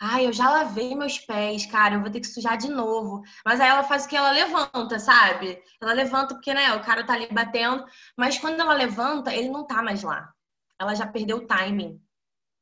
[0.00, 3.22] Ai, eu já lavei meus pés, cara, eu vou ter que sujar de novo.
[3.44, 5.62] Mas aí ela faz o que ela levanta, sabe?
[5.80, 7.84] Ela levanta porque, né, o cara tá ali batendo.
[8.16, 10.30] Mas quando ela levanta, ele não tá mais lá.
[10.78, 12.00] Ela já perdeu o timing,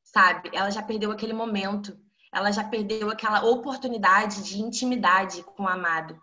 [0.04, 0.50] sabe?
[0.52, 1.98] Ela já perdeu aquele momento.
[2.32, 6.20] Ela já perdeu aquela oportunidade de intimidade com o amado,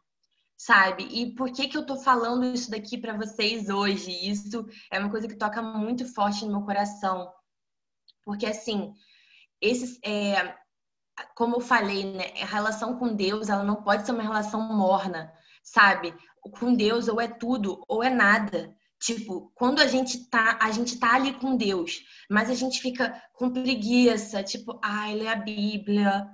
[0.58, 1.04] sabe?
[1.04, 4.12] E por que que eu tô falando isso daqui para vocês hoje?
[4.30, 7.32] Isso é uma coisa que toca muito forte no meu coração.
[8.26, 8.93] Porque, assim,
[9.62, 10.56] esses, é,
[11.36, 15.32] como eu falei, né, a relação com Deus, ela não pode ser uma relação morna,
[15.63, 16.13] sabe?
[16.60, 18.76] Com Deus ou é tudo ou é nada.
[19.00, 23.19] Tipo, quando a gente tá, a gente tá ali com Deus, mas a gente fica
[23.34, 26.28] com preguiça, tipo, ai, lê a Bíblia,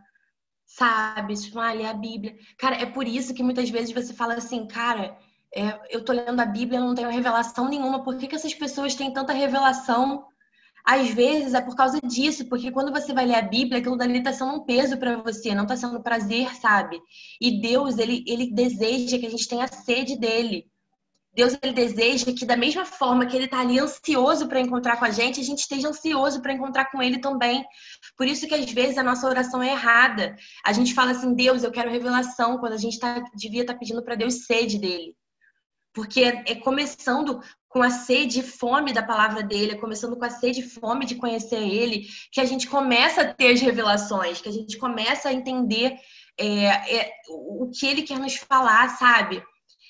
[0.66, 1.36] sabe?
[1.36, 2.36] Tipo, ai, lê a Bíblia.
[2.58, 5.18] Cara, é por isso que muitas vezes você fala assim, cara,
[5.56, 8.04] é, eu tô lendo a Bíblia, não tenho revelação nenhuma.
[8.04, 10.28] Por que, que essas pessoas têm tanta revelação?
[10.88, 14.20] Às vezes é por causa disso, porque quando você vai ler a Bíblia, aquilo dali
[14.20, 16.98] está sendo um peso para você, não está sendo um prazer, sabe?
[17.42, 20.66] E Deus, ele, ele deseja que a gente tenha sede dele.
[21.34, 25.04] Deus, ele deseja que da mesma forma que ele está ali ansioso para encontrar com
[25.04, 27.66] a gente, a gente esteja ansioso para encontrar com ele também.
[28.16, 30.38] Por isso que às vezes a nossa oração é errada.
[30.66, 33.80] A gente fala assim, Deus, eu quero revelação, quando a gente tá, devia estar tá
[33.80, 35.14] pedindo para Deus sede dele.
[35.98, 40.60] Porque é começando com a sede e fome da palavra dele, começando com a sede
[40.60, 44.52] e fome de conhecer ele, que a gente começa a ter as revelações, que a
[44.52, 45.98] gente começa a entender
[46.38, 49.44] é, é, o que ele quer nos falar, sabe?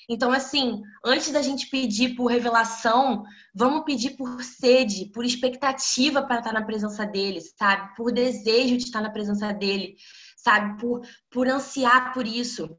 [0.08, 3.22] Então, assim, antes da gente pedir por revelação,
[3.54, 7.94] vamos pedir por sede, por expectativa para estar na presença dele, sabe?
[7.94, 9.94] Por desejo de estar na presença dele,
[10.38, 10.80] sabe?
[10.80, 12.78] Por, por ansiar por isso.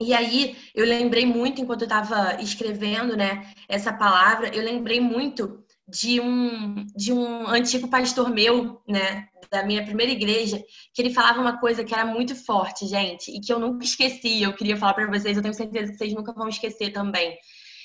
[0.00, 5.64] E aí eu lembrei muito, enquanto eu estava escrevendo né, essa palavra, eu lembrei muito
[5.88, 11.40] de um, de um antigo pastor meu, né, da minha primeira igreja, que ele falava
[11.40, 14.42] uma coisa que era muito forte, gente, e que eu nunca esqueci.
[14.42, 17.36] Eu queria falar para vocês, eu tenho certeza que vocês nunca vão esquecer também.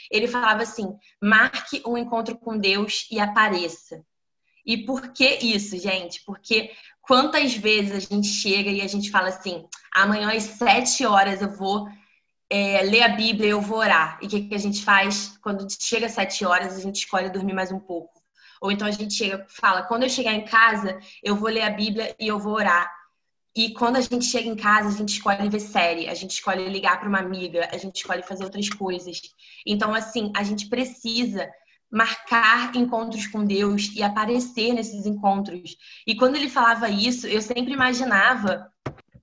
[0.09, 4.03] Ele falava assim: marque um encontro com Deus e apareça.
[4.65, 6.21] E por que isso, gente?
[6.25, 6.71] Porque
[7.01, 11.55] quantas vezes a gente chega e a gente fala assim: amanhã às sete horas eu
[11.55, 11.87] vou
[12.51, 14.19] é, ler a Bíblia, eu vou orar.
[14.21, 15.37] E o que, que a gente faz?
[15.41, 18.21] Quando chega às sete horas, a gente escolhe dormir mais um pouco.
[18.59, 21.69] Ou então a gente chega, fala, quando eu chegar em casa, eu vou ler a
[21.69, 22.91] Bíblia e eu vou orar.
[23.55, 26.67] E quando a gente chega em casa, a gente escolhe ver série, a gente escolhe
[26.67, 29.21] ligar para uma amiga, a gente escolhe fazer outras coisas.
[29.65, 31.49] Então, assim, a gente precisa
[31.89, 35.75] marcar encontros com Deus e aparecer nesses encontros.
[36.05, 38.70] E quando ele falava isso, eu sempre imaginava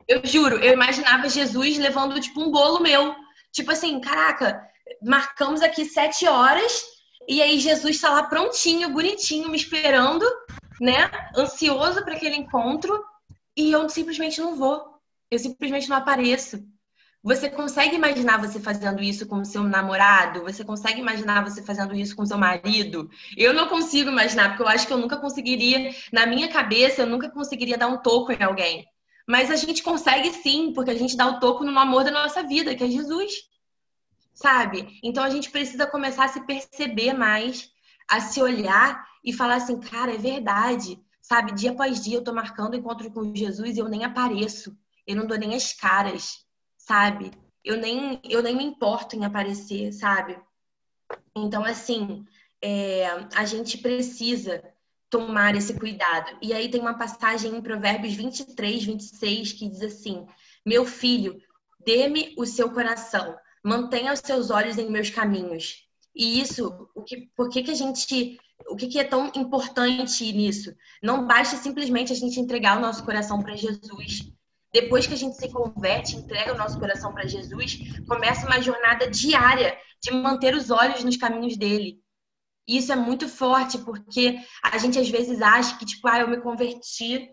[0.08, 3.14] eu juro, eu imaginava Jesus levando, tipo, um bolo meu.
[3.52, 4.66] Tipo assim, caraca,
[5.02, 6.82] marcamos aqui sete horas
[7.28, 10.24] e aí Jesus está lá prontinho, bonitinho, me esperando,
[10.80, 11.10] né?
[11.36, 13.04] Ansioso para aquele encontro
[13.54, 14.82] e eu simplesmente não vou.
[15.30, 16.66] Eu simplesmente não apareço.
[17.22, 20.42] Você consegue imaginar você fazendo isso com o seu namorado?
[20.44, 23.10] Você consegue imaginar você fazendo isso com o seu marido?
[23.36, 27.06] Eu não consigo imaginar, porque eu acho que eu nunca conseguiria, na minha cabeça, eu
[27.06, 28.86] nunca conseguiria dar um toco em alguém.
[29.28, 32.42] Mas a gente consegue sim, porque a gente dá o toco no amor da nossa
[32.42, 33.30] vida, que é Jesus.
[34.32, 34.98] Sabe?
[35.04, 37.70] Então a gente precisa começar a se perceber mais,
[38.08, 40.98] a se olhar e falar assim, cara, é verdade.
[41.20, 41.52] Sabe?
[41.52, 44.74] Dia após dia eu tô marcando encontro com Jesus e eu nem apareço.
[45.06, 46.46] Eu não dou nem as caras,
[46.78, 47.30] sabe?
[47.62, 50.40] Eu nem, eu nem me importo em aparecer, sabe?
[51.36, 52.24] Então, assim,
[52.62, 54.64] é, a gente precisa
[55.10, 56.36] tomar esse cuidado.
[56.42, 60.26] E aí tem uma passagem em Provérbios 23, 26 que diz assim:
[60.64, 61.40] Meu filho,
[61.84, 65.88] dê-me o seu coração, mantenha os seus olhos em meus caminhos.
[66.14, 68.38] E isso, o que, por que, que a gente.
[68.68, 70.74] O que, que é tão importante nisso?
[71.00, 74.32] Não basta simplesmente a gente entregar o nosso coração para Jesus.
[74.72, 79.08] Depois que a gente se converte, entrega o nosso coração para Jesus, começa uma jornada
[79.08, 82.02] diária de manter os olhos nos caminhos dele.
[82.68, 86.28] E isso é muito forte, porque a gente às vezes acha que, tipo, ah, eu
[86.28, 87.30] me converti,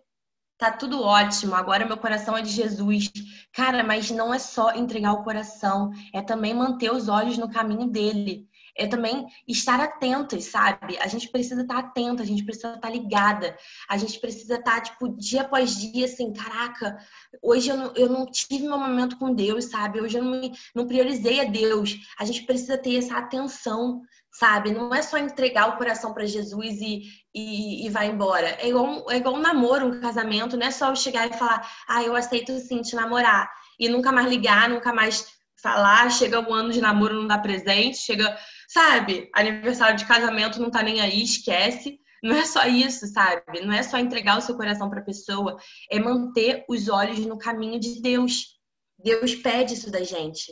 [0.58, 3.12] tá tudo ótimo, agora meu coração é de Jesus.
[3.54, 7.88] Cara, mas não é só entregar o coração, é também manter os olhos no caminho
[7.88, 8.48] dele.
[8.78, 10.98] É também estar atentos, sabe?
[10.98, 13.58] A gente precisa estar atenta, a gente precisa estar ligada,
[13.88, 16.98] a gente precisa estar, tipo, dia após dia, assim, caraca,
[17.42, 20.02] hoje eu não, eu não tive meu momento com Deus, sabe?
[20.02, 21.96] Hoje eu não, me, não priorizei a Deus.
[22.20, 24.02] A gente precisa ter essa atenção,
[24.38, 24.72] sabe?
[24.72, 28.50] Não é só entregar o coração para Jesus e, e, e, vai embora.
[28.60, 31.66] É igual, é igual um namoro, um casamento, não é só eu chegar e falar,
[31.88, 33.50] ah, eu aceito sim te namorar.
[33.80, 35.26] E nunca mais ligar, nunca mais
[35.62, 40.70] falar, chega um ano de namoro, não dá presente, chega, sabe, aniversário de casamento não
[40.70, 41.98] tá nem aí, esquece.
[42.22, 43.62] Não é só isso, sabe?
[43.64, 45.58] Não é só entregar o seu coração para a pessoa,
[45.90, 48.56] é manter os olhos no caminho de Deus.
[48.98, 50.52] Deus pede isso da gente.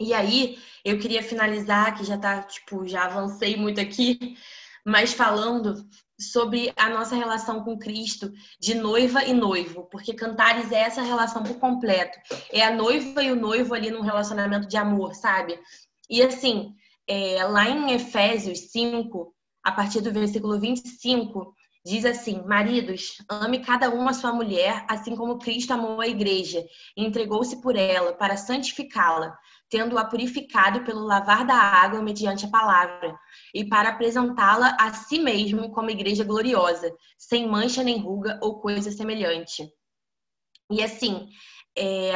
[0.00, 4.36] E aí, eu queria finalizar, que já tá, tipo, já avancei muito aqui,
[4.84, 5.88] mas falando
[6.20, 11.42] sobre a nossa relação com Cristo, de noiva e noivo, porque Cantares é essa relação
[11.42, 12.18] por completo.
[12.52, 15.58] É a noiva e o noivo ali num relacionamento de amor, sabe?
[16.08, 16.74] E assim,
[17.08, 23.90] é, lá em Efésios 5, a partir do versículo 25, diz assim: Maridos, ame cada
[23.90, 26.64] um a sua mulher, assim como Cristo amou a igreja
[26.96, 29.36] e entregou-se por ela para santificá-la
[29.74, 33.18] tendo-a purificado pelo lavar da água mediante a palavra,
[33.52, 38.92] e para apresentá-la a si mesmo como igreja gloriosa, sem mancha nem ruga ou coisa
[38.92, 39.68] semelhante.
[40.70, 41.26] E assim,
[41.76, 42.12] é,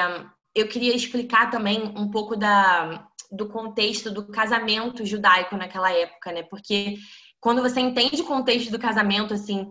[0.55, 6.45] eu queria explicar também um pouco da, do contexto do casamento judaico naquela época, né?
[6.45, 6.97] Porque
[7.41, 9.71] quando você entende o contexto do casamento, assim,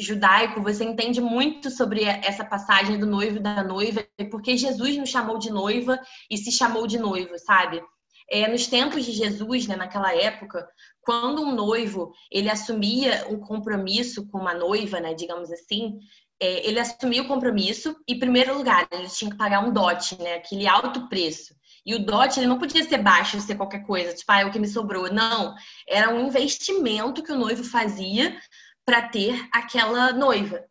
[0.00, 5.10] judaico, você entende muito sobre essa passagem do noivo e da noiva, porque Jesus nos
[5.10, 5.98] chamou de noiva
[6.30, 7.82] e se chamou de noivo, sabe?
[8.30, 10.66] É, nos tempos de Jesus, né, naquela época,
[11.02, 15.98] quando um noivo ele assumia um compromisso com uma noiva, né, digamos assim,
[16.40, 20.16] é, ele assumia o compromisso e, em primeiro lugar, ele tinha que pagar um dote,
[20.20, 21.54] né, aquele alto preço.
[21.84, 24.50] E o dote ele não podia ser baixo, ser qualquer coisa, tipo, ah, é o
[24.50, 25.12] que me sobrou.
[25.12, 25.54] Não,
[25.88, 28.38] era um investimento que o noivo fazia
[28.84, 30.64] para ter aquela noiva.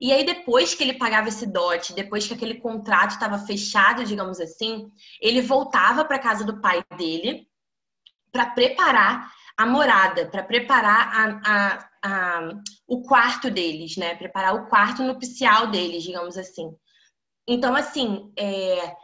[0.00, 4.40] E aí, depois que ele pagava esse dote, depois que aquele contrato estava fechado, digamos
[4.40, 4.90] assim,
[5.20, 7.46] ele voltava para casa do pai dele
[8.32, 12.48] para preparar a morada, para preparar a, a, a,
[12.88, 14.14] o quarto deles, né?
[14.16, 16.74] Preparar o quarto nupcial deles, digamos assim.
[17.46, 18.96] Então, assim, é...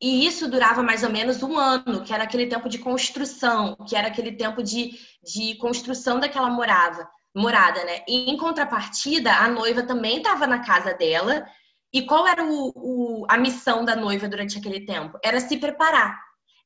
[0.00, 3.96] e isso durava mais ou menos um ano, que era aquele tempo de construção, que
[3.96, 4.92] era aquele tempo de,
[5.24, 8.00] de construção daquela morada morada, né?
[8.06, 11.46] E em contrapartida, a noiva também estava na casa dela.
[11.92, 15.18] E qual era o, o, a missão da noiva durante aquele tempo?
[15.24, 16.18] Era se preparar.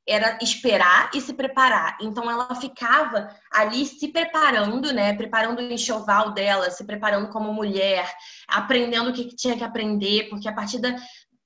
[0.05, 1.95] Era esperar e se preparar.
[2.01, 5.13] Então ela ficava ali se preparando, né?
[5.13, 8.11] Preparando o enxoval dela, se preparando como mulher,
[8.47, 10.93] aprendendo o que tinha que aprender, porque a partir, da,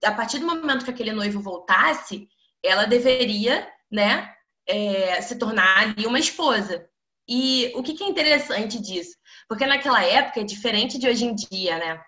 [0.07, 2.27] a partir do momento que aquele noivo voltasse,
[2.63, 4.33] ela deveria, né,
[4.67, 6.87] é, se tornar ali uma esposa.
[7.27, 9.15] E o que, que é interessante disso?
[9.47, 12.01] Porque naquela época é diferente de hoje em dia, né?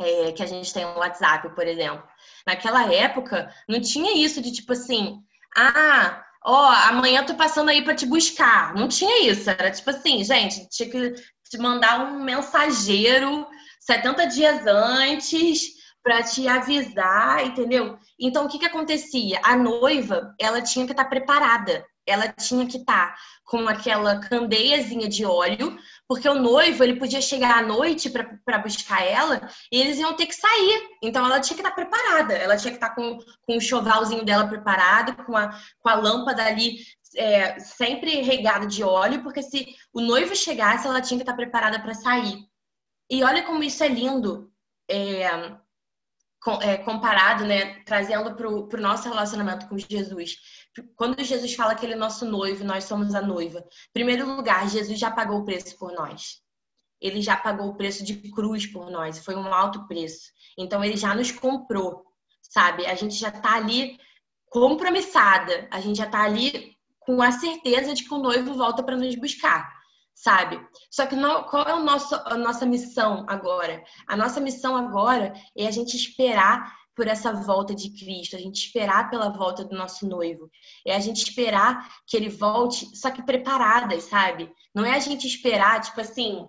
[0.00, 2.06] É, que a gente tem o WhatsApp, por exemplo.
[2.46, 5.18] Naquela época, não tinha isso de tipo assim,
[5.56, 8.74] ah, ó, amanhã tô passando aí para te buscar.
[8.74, 9.50] Não tinha isso.
[9.50, 11.14] Era tipo assim, gente, tinha que
[11.48, 13.46] te mandar um mensageiro
[13.80, 15.75] 70 dias antes
[16.06, 17.98] para te avisar, entendeu?
[18.16, 19.40] Então, o que que acontecia?
[19.42, 25.08] A noiva, ela tinha que estar preparada ela tinha que estar tá com aquela candeiazinha
[25.08, 25.76] de óleo,
[26.06, 30.26] porque o noivo ele podia chegar à noite para buscar ela e eles iam ter
[30.26, 30.88] que sair.
[31.02, 33.60] Então ela tinha que estar tá preparada, ela tinha que estar tá com, com o
[33.60, 35.50] chovalzinho dela preparado, com a,
[35.80, 36.78] com a lâmpada ali
[37.16, 41.80] é, sempre regada de óleo, porque se o noivo chegasse, ela tinha que estar preparada
[41.80, 42.38] para sair.
[43.10, 44.50] E olha como isso é lindo.
[44.88, 45.56] É,
[46.84, 50.36] comparado, né, trazendo para o nosso relacionamento com Jesus.
[50.94, 53.60] Quando Jesus fala que ele é nosso noivo, nós somos a noiva.
[53.60, 56.40] Em primeiro lugar, Jesus já pagou o preço por nós.
[57.00, 59.18] Ele já pagou o preço de cruz por nós.
[59.18, 60.30] Foi um alto preço.
[60.58, 62.04] Então, ele já nos comprou,
[62.42, 62.86] sabe?
[62.86, 63.98] A gente já está ali
[64.48, 65.68] compromissada.
[65.70, 69.14] A gente já está ali com a certeza de que o noivo volta para nos
[69.14, 69.75] buscar
[70.16, 70.58] sabe?
[70.90, 73.84] Só que não, qual é o nosso, a nossa missão agora?
[74.08, 78.66] A nossa missão agora é a gente esperar por essa volta de Cristo, a gente
[78.66, 80.50] esperar pela volta do nosso noivo.
[80.86, 84.50] É a gente esperar que ele volte, só que preparadas, sabe?
[84.74, 86.48] Não é a gente esperar, tipo assim,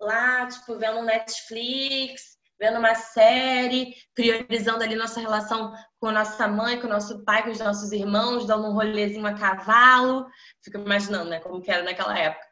[0.00, 6.80] lá, tipo, vendo Netflix, vendo uma série, priorizando ali nossa relação com a nossa mãe,
[6.80, 10.26] com o nosso pai, com os nossos irmãos, dando um rolezinho a cavalo.
[10.64, 12.51] Fico imaginando, né, como que era naquela época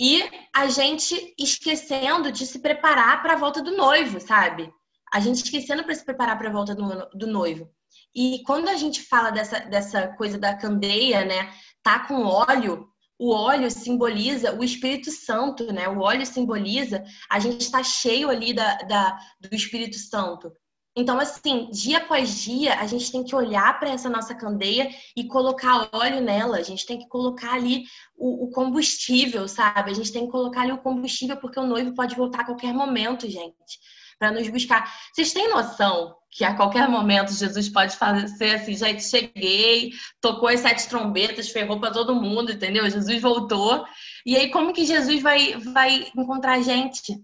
[0.00, 0.22] e
[0.54, 4.72] a gente esquecendo de se preparar para a volta do noivo, sabe?
[5.12, 7.70] A gente esquecendo para se preparar para a volta do, do noivo.
[8.14, 11.52] E quando a gente fala dessa, dessa coisa da candeia, né?
[11.82, 12.88] Tá com óleo,
[13.18, 15.88] o óleo simboliza o Espírito Santo, né?
[15.88, 20.52] O óleo simboliza a gente está cheio ali da, da, do Espírito Santo.
[20.94, 25.24] Então, assim, dia após dia, a gente tem que olhar para essa nossa candeia e
[25.24, 26.58] colocar óleo nela.
[26.58, 27.84] A gente tem que colocar ali
[28.14, 29.90] o, o, combustível, sabe?
[29.90, 32.74] A gente tem que colocar ali o combustível, porque o noivo pode voltar a qualquer
[32.74, 33.78] momento, gente,
[34.18, 34.92] para nos buscar.
[35.14, 40.60] Vocês têm noção que a qualquer momento Jesus pode fazer assim, gente, cheguei, tocou as
[40.60, 42.88] sete trombetas, ferrou para todo mundo, entendeu?
[42.90, 43.86] Jesus voltou.
[44.26, 47.18] E aí, como que Jesus vai, vai encontrar a gente?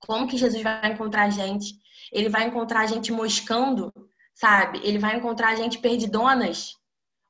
[0.00, 1.80] Como que Jesus vai encontrar a gente?
[2.12, 3.92] Ele vai encontrar a gente moscando,
[4.34, 4.80] sabe?
[4.82, 6.74] Ele vai encontrar a gente perdidonas,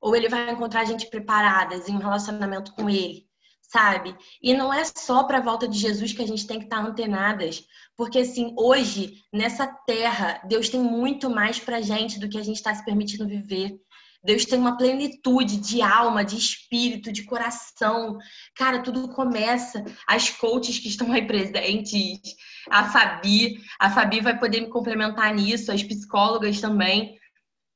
[0.01, 3.27] ou ele vai encontrar a gente preparadas em um relacionamento com ele,
[3.61, 4.17] sabe?
[4.43, 6.83] E não é só para a volta de Jesus que a gente tem que estar
[6.83, 7.65] tá antenadas,
[7.97, 12.57] porque assim, hoje, nessa terra, Deus tem muito mais pra gente do que a gente
[12.57, 13.79] está se permitindo viver.
[14.23, 18.19] Deus tem uma plenitude de alma, de espírito, de coração.
[18.55, 19.83] Cara, tudo começa.
[20.07, 22.21] As coaches que estão aí presentes,
[22.69, 27.19] a Fabi, a Fabi vai poder me complementar nisso, as psicólogas também.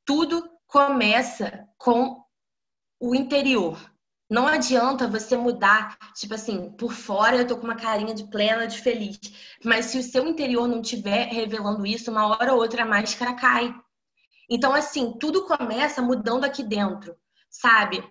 [0.05, 2.23] Tudo começa com
[3.01, 3.79] o interior.
[4.31, 8.67] Não adianta você mudar, tipo assim, por fora eu tô com uma carinha de plena,
[8.67, 9.19] de feliz.
[9.65, 13.35] Mas se o seu interior não estiver revelando isso, uma hora ou outra a máscara
[13.35, 13.75] cai.
[14.49, 17.17] Então, assim, tudo começa mudando aqui dentro,
[17.51, 18.05] sabe?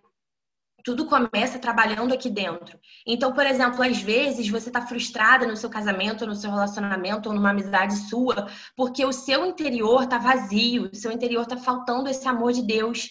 [0.84, 2.77] Tudo começa trabalhando aqui dentro.
[3.07, 7.36] Então, por exemplo, às vezes você está frustrada no seu casamento, no seu relacionamento, ou
[7.36, 12.27] numa amizade sua, porque o seu interior está vazio, o seu interior está faltando esse
[12.27, 13.09] amor de Deus.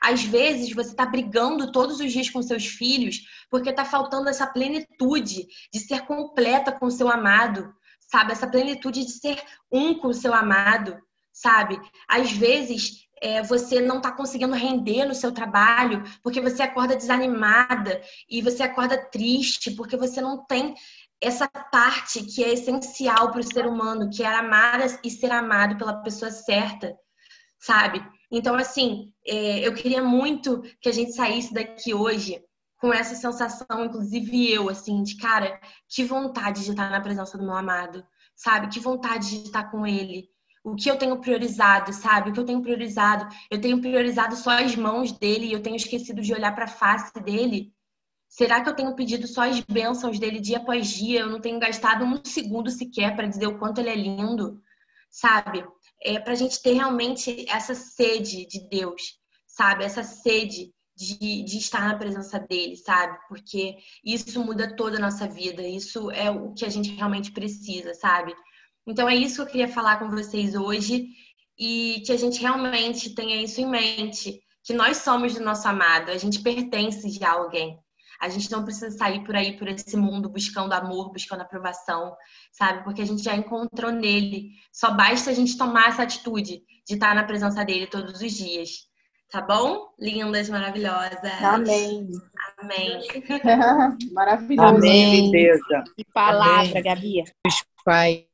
[0.00, 4.46] Às vezes você está brigando todos os dias com seus filhos porque está faltando essa
[4.46, 8.32] plenitude de ser completa com seu amado, sabe?
[8.32, 10.98] Essa plenitude de ser um com o seu amado
[11.32, 11.80] sabe?
[12.08, 18.02] Às vezes é, você não está conseguindo render no seu trabalho porque você acorda desanimada
[18.28, 20.74] e você acorda triste porque você não tem
[21.20, 25.76] essa parte que é essencial para o ser humano, que é amar e ser amado
[25.76, 26.96] pela pessoa certa,
[27.60, 28.04] sabe?
[28.28, 32.42] Então, assim, é, eu queria muito que a gente saísse daqui hoje
[32.80, 37.44] com essa sensação, inclusive eu, assim, de cara, que vontade de estar na presença do
[37.44, 38.04] meu amado,
[38.34, 38.66] sabe?
[38.66, 40.28] Que vontade de estar com ele,
[40.64, 42.30] o que eu tenho priorizado, sabe?
[42.30, 43.28] O que eu tenho priorizado.
[43.50, 46.68] Eu tenho priorizado só as mãos dele e eu tenho esquecido de olhar para a
[46.68, 47.72] face dele.
[48.28, 51.20] Será que eu tenho pedido só as bênçãos dele dia após dia?
[51.20, 54.62] Eu não tenho gastado um segundo sequer para dizer o quanto ele é lindo,
[55.10, 55.64] sabe?
[56.00, 59.84] É para a gente ter realmente essa sede de Deus, sabe?
[59.84, 63.18] Essa sede de, de estar na presença dele, sabe?
[63.28, 65.62] Porque isso muda toda a nossa vida.
[65.62, 68.34] Isso é o que a gente realmente precisa, sabe?
[68.86, 71.08] Então é isso que eu queria falar com vocês hoje
[71.58, 76.10] e que a gente realmente tenha isso em mente, que nós somos do nosso amado,
[76.10, 77.78] a gente pertence de alguém.
[78.20, 82.16] A gente não precisa sair por aí por esse mundo buscando amor, buscando aprovação,
[82.52, 82.84] sabe?
[82.84, 84.50] Porque a gente já encontrou nele.
[84.72, 88.70] Só basta a gente tomar essa atitude de estar na presença dele todos os dias.
[89.28, 89.88] Tá bom?
[89.98, 91.42] Lindas, maravilhosas.
[91.42, 92.08] Amém.
[92.58, 93.00] Amém.
[94.12, 94.76] Maravilhoso.
[94.76, 95.32] Amém.
[95.32, 96.82] Que palavra, Amém.
[96.82, 97.24] Gabi.
[97.84, 98.28] Pai,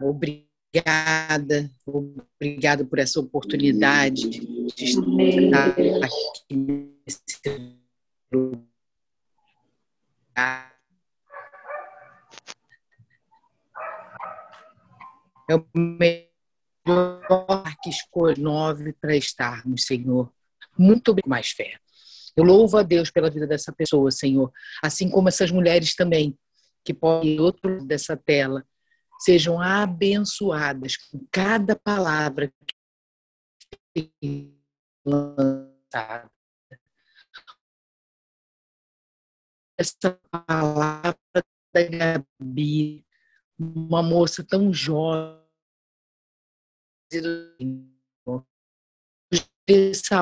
[0.00, 7.40] obrigada, obrigada por essa oportunidade de estar aqui nesse
[8.32, 8.70] lugar.
[15.48, 16.16] É o melhor
[17.82, 20.32] que escolhe para estarmos, Senhor.
[20.76, 21.78] Muito mais fé.
[22.36, 26.36] Eu louvo a Deus pela vida dessa pessoa, Senhor, assim como essas mulheres também
[26.84, 28.64] que podem outro dessa tela
[29.20, 32.52] sejam abençoadas com cada palavra
[33.94, 34.58] que
[35.04, 36.30] lançada.
[39.78, 41.16] Essa palavra
[41.72, 43.06] da Gabi,
[43.58, 45.40] uma moça tão jovem,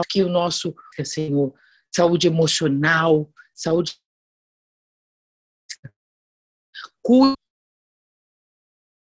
[0.09, 0.75] que o nosso
[1.05, 1.55] Senhor,
[1.95, 4.01] saúde emocional, saúde
[7.03, 7.48] cuide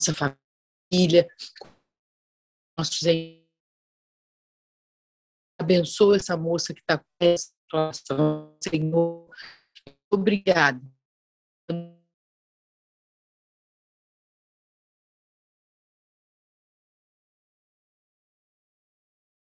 [0.02, 1.28] nossa família,
[2.76, 3.02] nossos
[5.60, 9.30] abençoa essa moça que está com essa situação, Senhor.
[10.12, 10.82] Obrigado.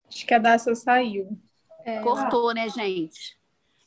[0.07, 1.41] Acho que a Daça saiu.
[1.79, 2.01] É.
[2.01, 3.37] Cortou, né, gente?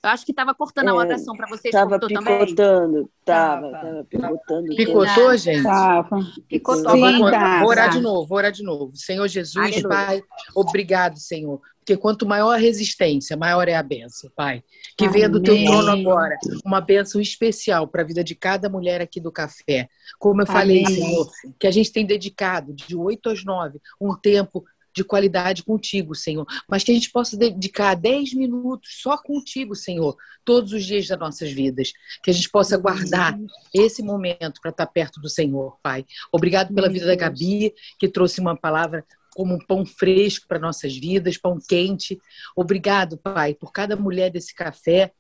[0.00, 1.74] Eu acho que estava cortando a é, oração para vocês.
[1.74, 3.08] Estava picotando, também?
[3.24, 4.76] Tava, tava picotando.
[4.76, 5.64] Picotou, gente?
[5.64, 6.20] Tava.
[6.48, 6.92] Picotou.
[6.92, 7.96] Sim, vou, tá, vou orar tá.
[7.96, 8.92] de novo, vou orar de novo.
[8.94, 10.22] Senhor Jesus, Ai, Pai,
[10.54, 11.60] obrigado, Senhor.
[11.78, 14.62] Porque quanto maior a resistência, maior é a benção, Pai.
[14.96, 15.14] Que Amém.
[15.14, 19.18] venha do teu trono agora uma benção especial para a vida de cada mulher aqui
[19.18, 19.88] do café.
[20.18, 20.94] Como eu falei, Amém.
[20.94, 24.64] Senhor, que a gente tem dedicado de 8 às 9 um tempo
[24.94, 26.46] de qualidade contigo, Senhor.
[26.68, 31.18] Mas que a gente possa dedicar 10 minutos só contigo, Senhor, todos os dias das
[31.18, 31.92] nossas vidas.
[32.22, 33.38] Que a gente possa guardar
[33.72, 36.04] esse momento para estar perto do Senhor, Pai.
[36.32, 40.96] Obrigado pela vida da Gabi, que trouxe uma palavra como um pão fresco para nossas
[40.96, 42.18] vidas, pão quente.
[42.56, 45.12] Obrigado, Pai, por cada mulher desse café.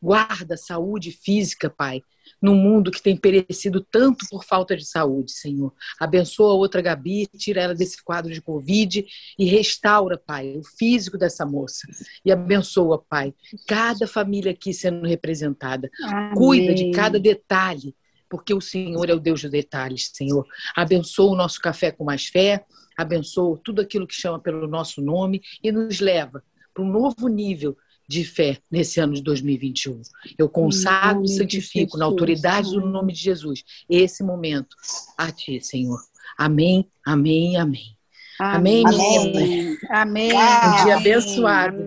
[0.00, 2.02] Guarda a saúde física, Pai
[2.40, 5.72] num mundo que tem perecido tanto por falta de saúde, Senhor.
[5.98, 9.06] Abençoa a outra Gabi, tira ela desse quadro de Covid
[9.38, 11.86] e restaura, Pai, o físico dessa moça.
[12.24, 13.34] E abençoa, Pai,
[13.66, 15.90] cada família aqui sendo representada.
[16.02, 16.34] Amém.
[16.34, 17.94] Cuida de cada detalhe,
[18.28, 20.46] porque o Senhor é o Deus dos detalhes, Senhor.
[20.74, 22.64] Abençoa o nosso café com mais fé,
[22.96, 26.42] abençoa tudo aquilo que chama pelo nosso nome e nos leva
[26.74, 27.76] para um novo nível
[28.08, 30.00] de fé nesse ano de 2021.
[30.38, 34.76] Eu consagro e santifico na autoridade do nome de Jesus esse momento
[35.16, 36.00] a Ti, Senhor.
[36.38, 37.96] Amém, amém, amém.
[38.38, 38.98] Amém, amém.
[39.26, 39.78] Amém.
[39.90, 40.32] amém.
[40.32, 41.86] Um dia abençoado.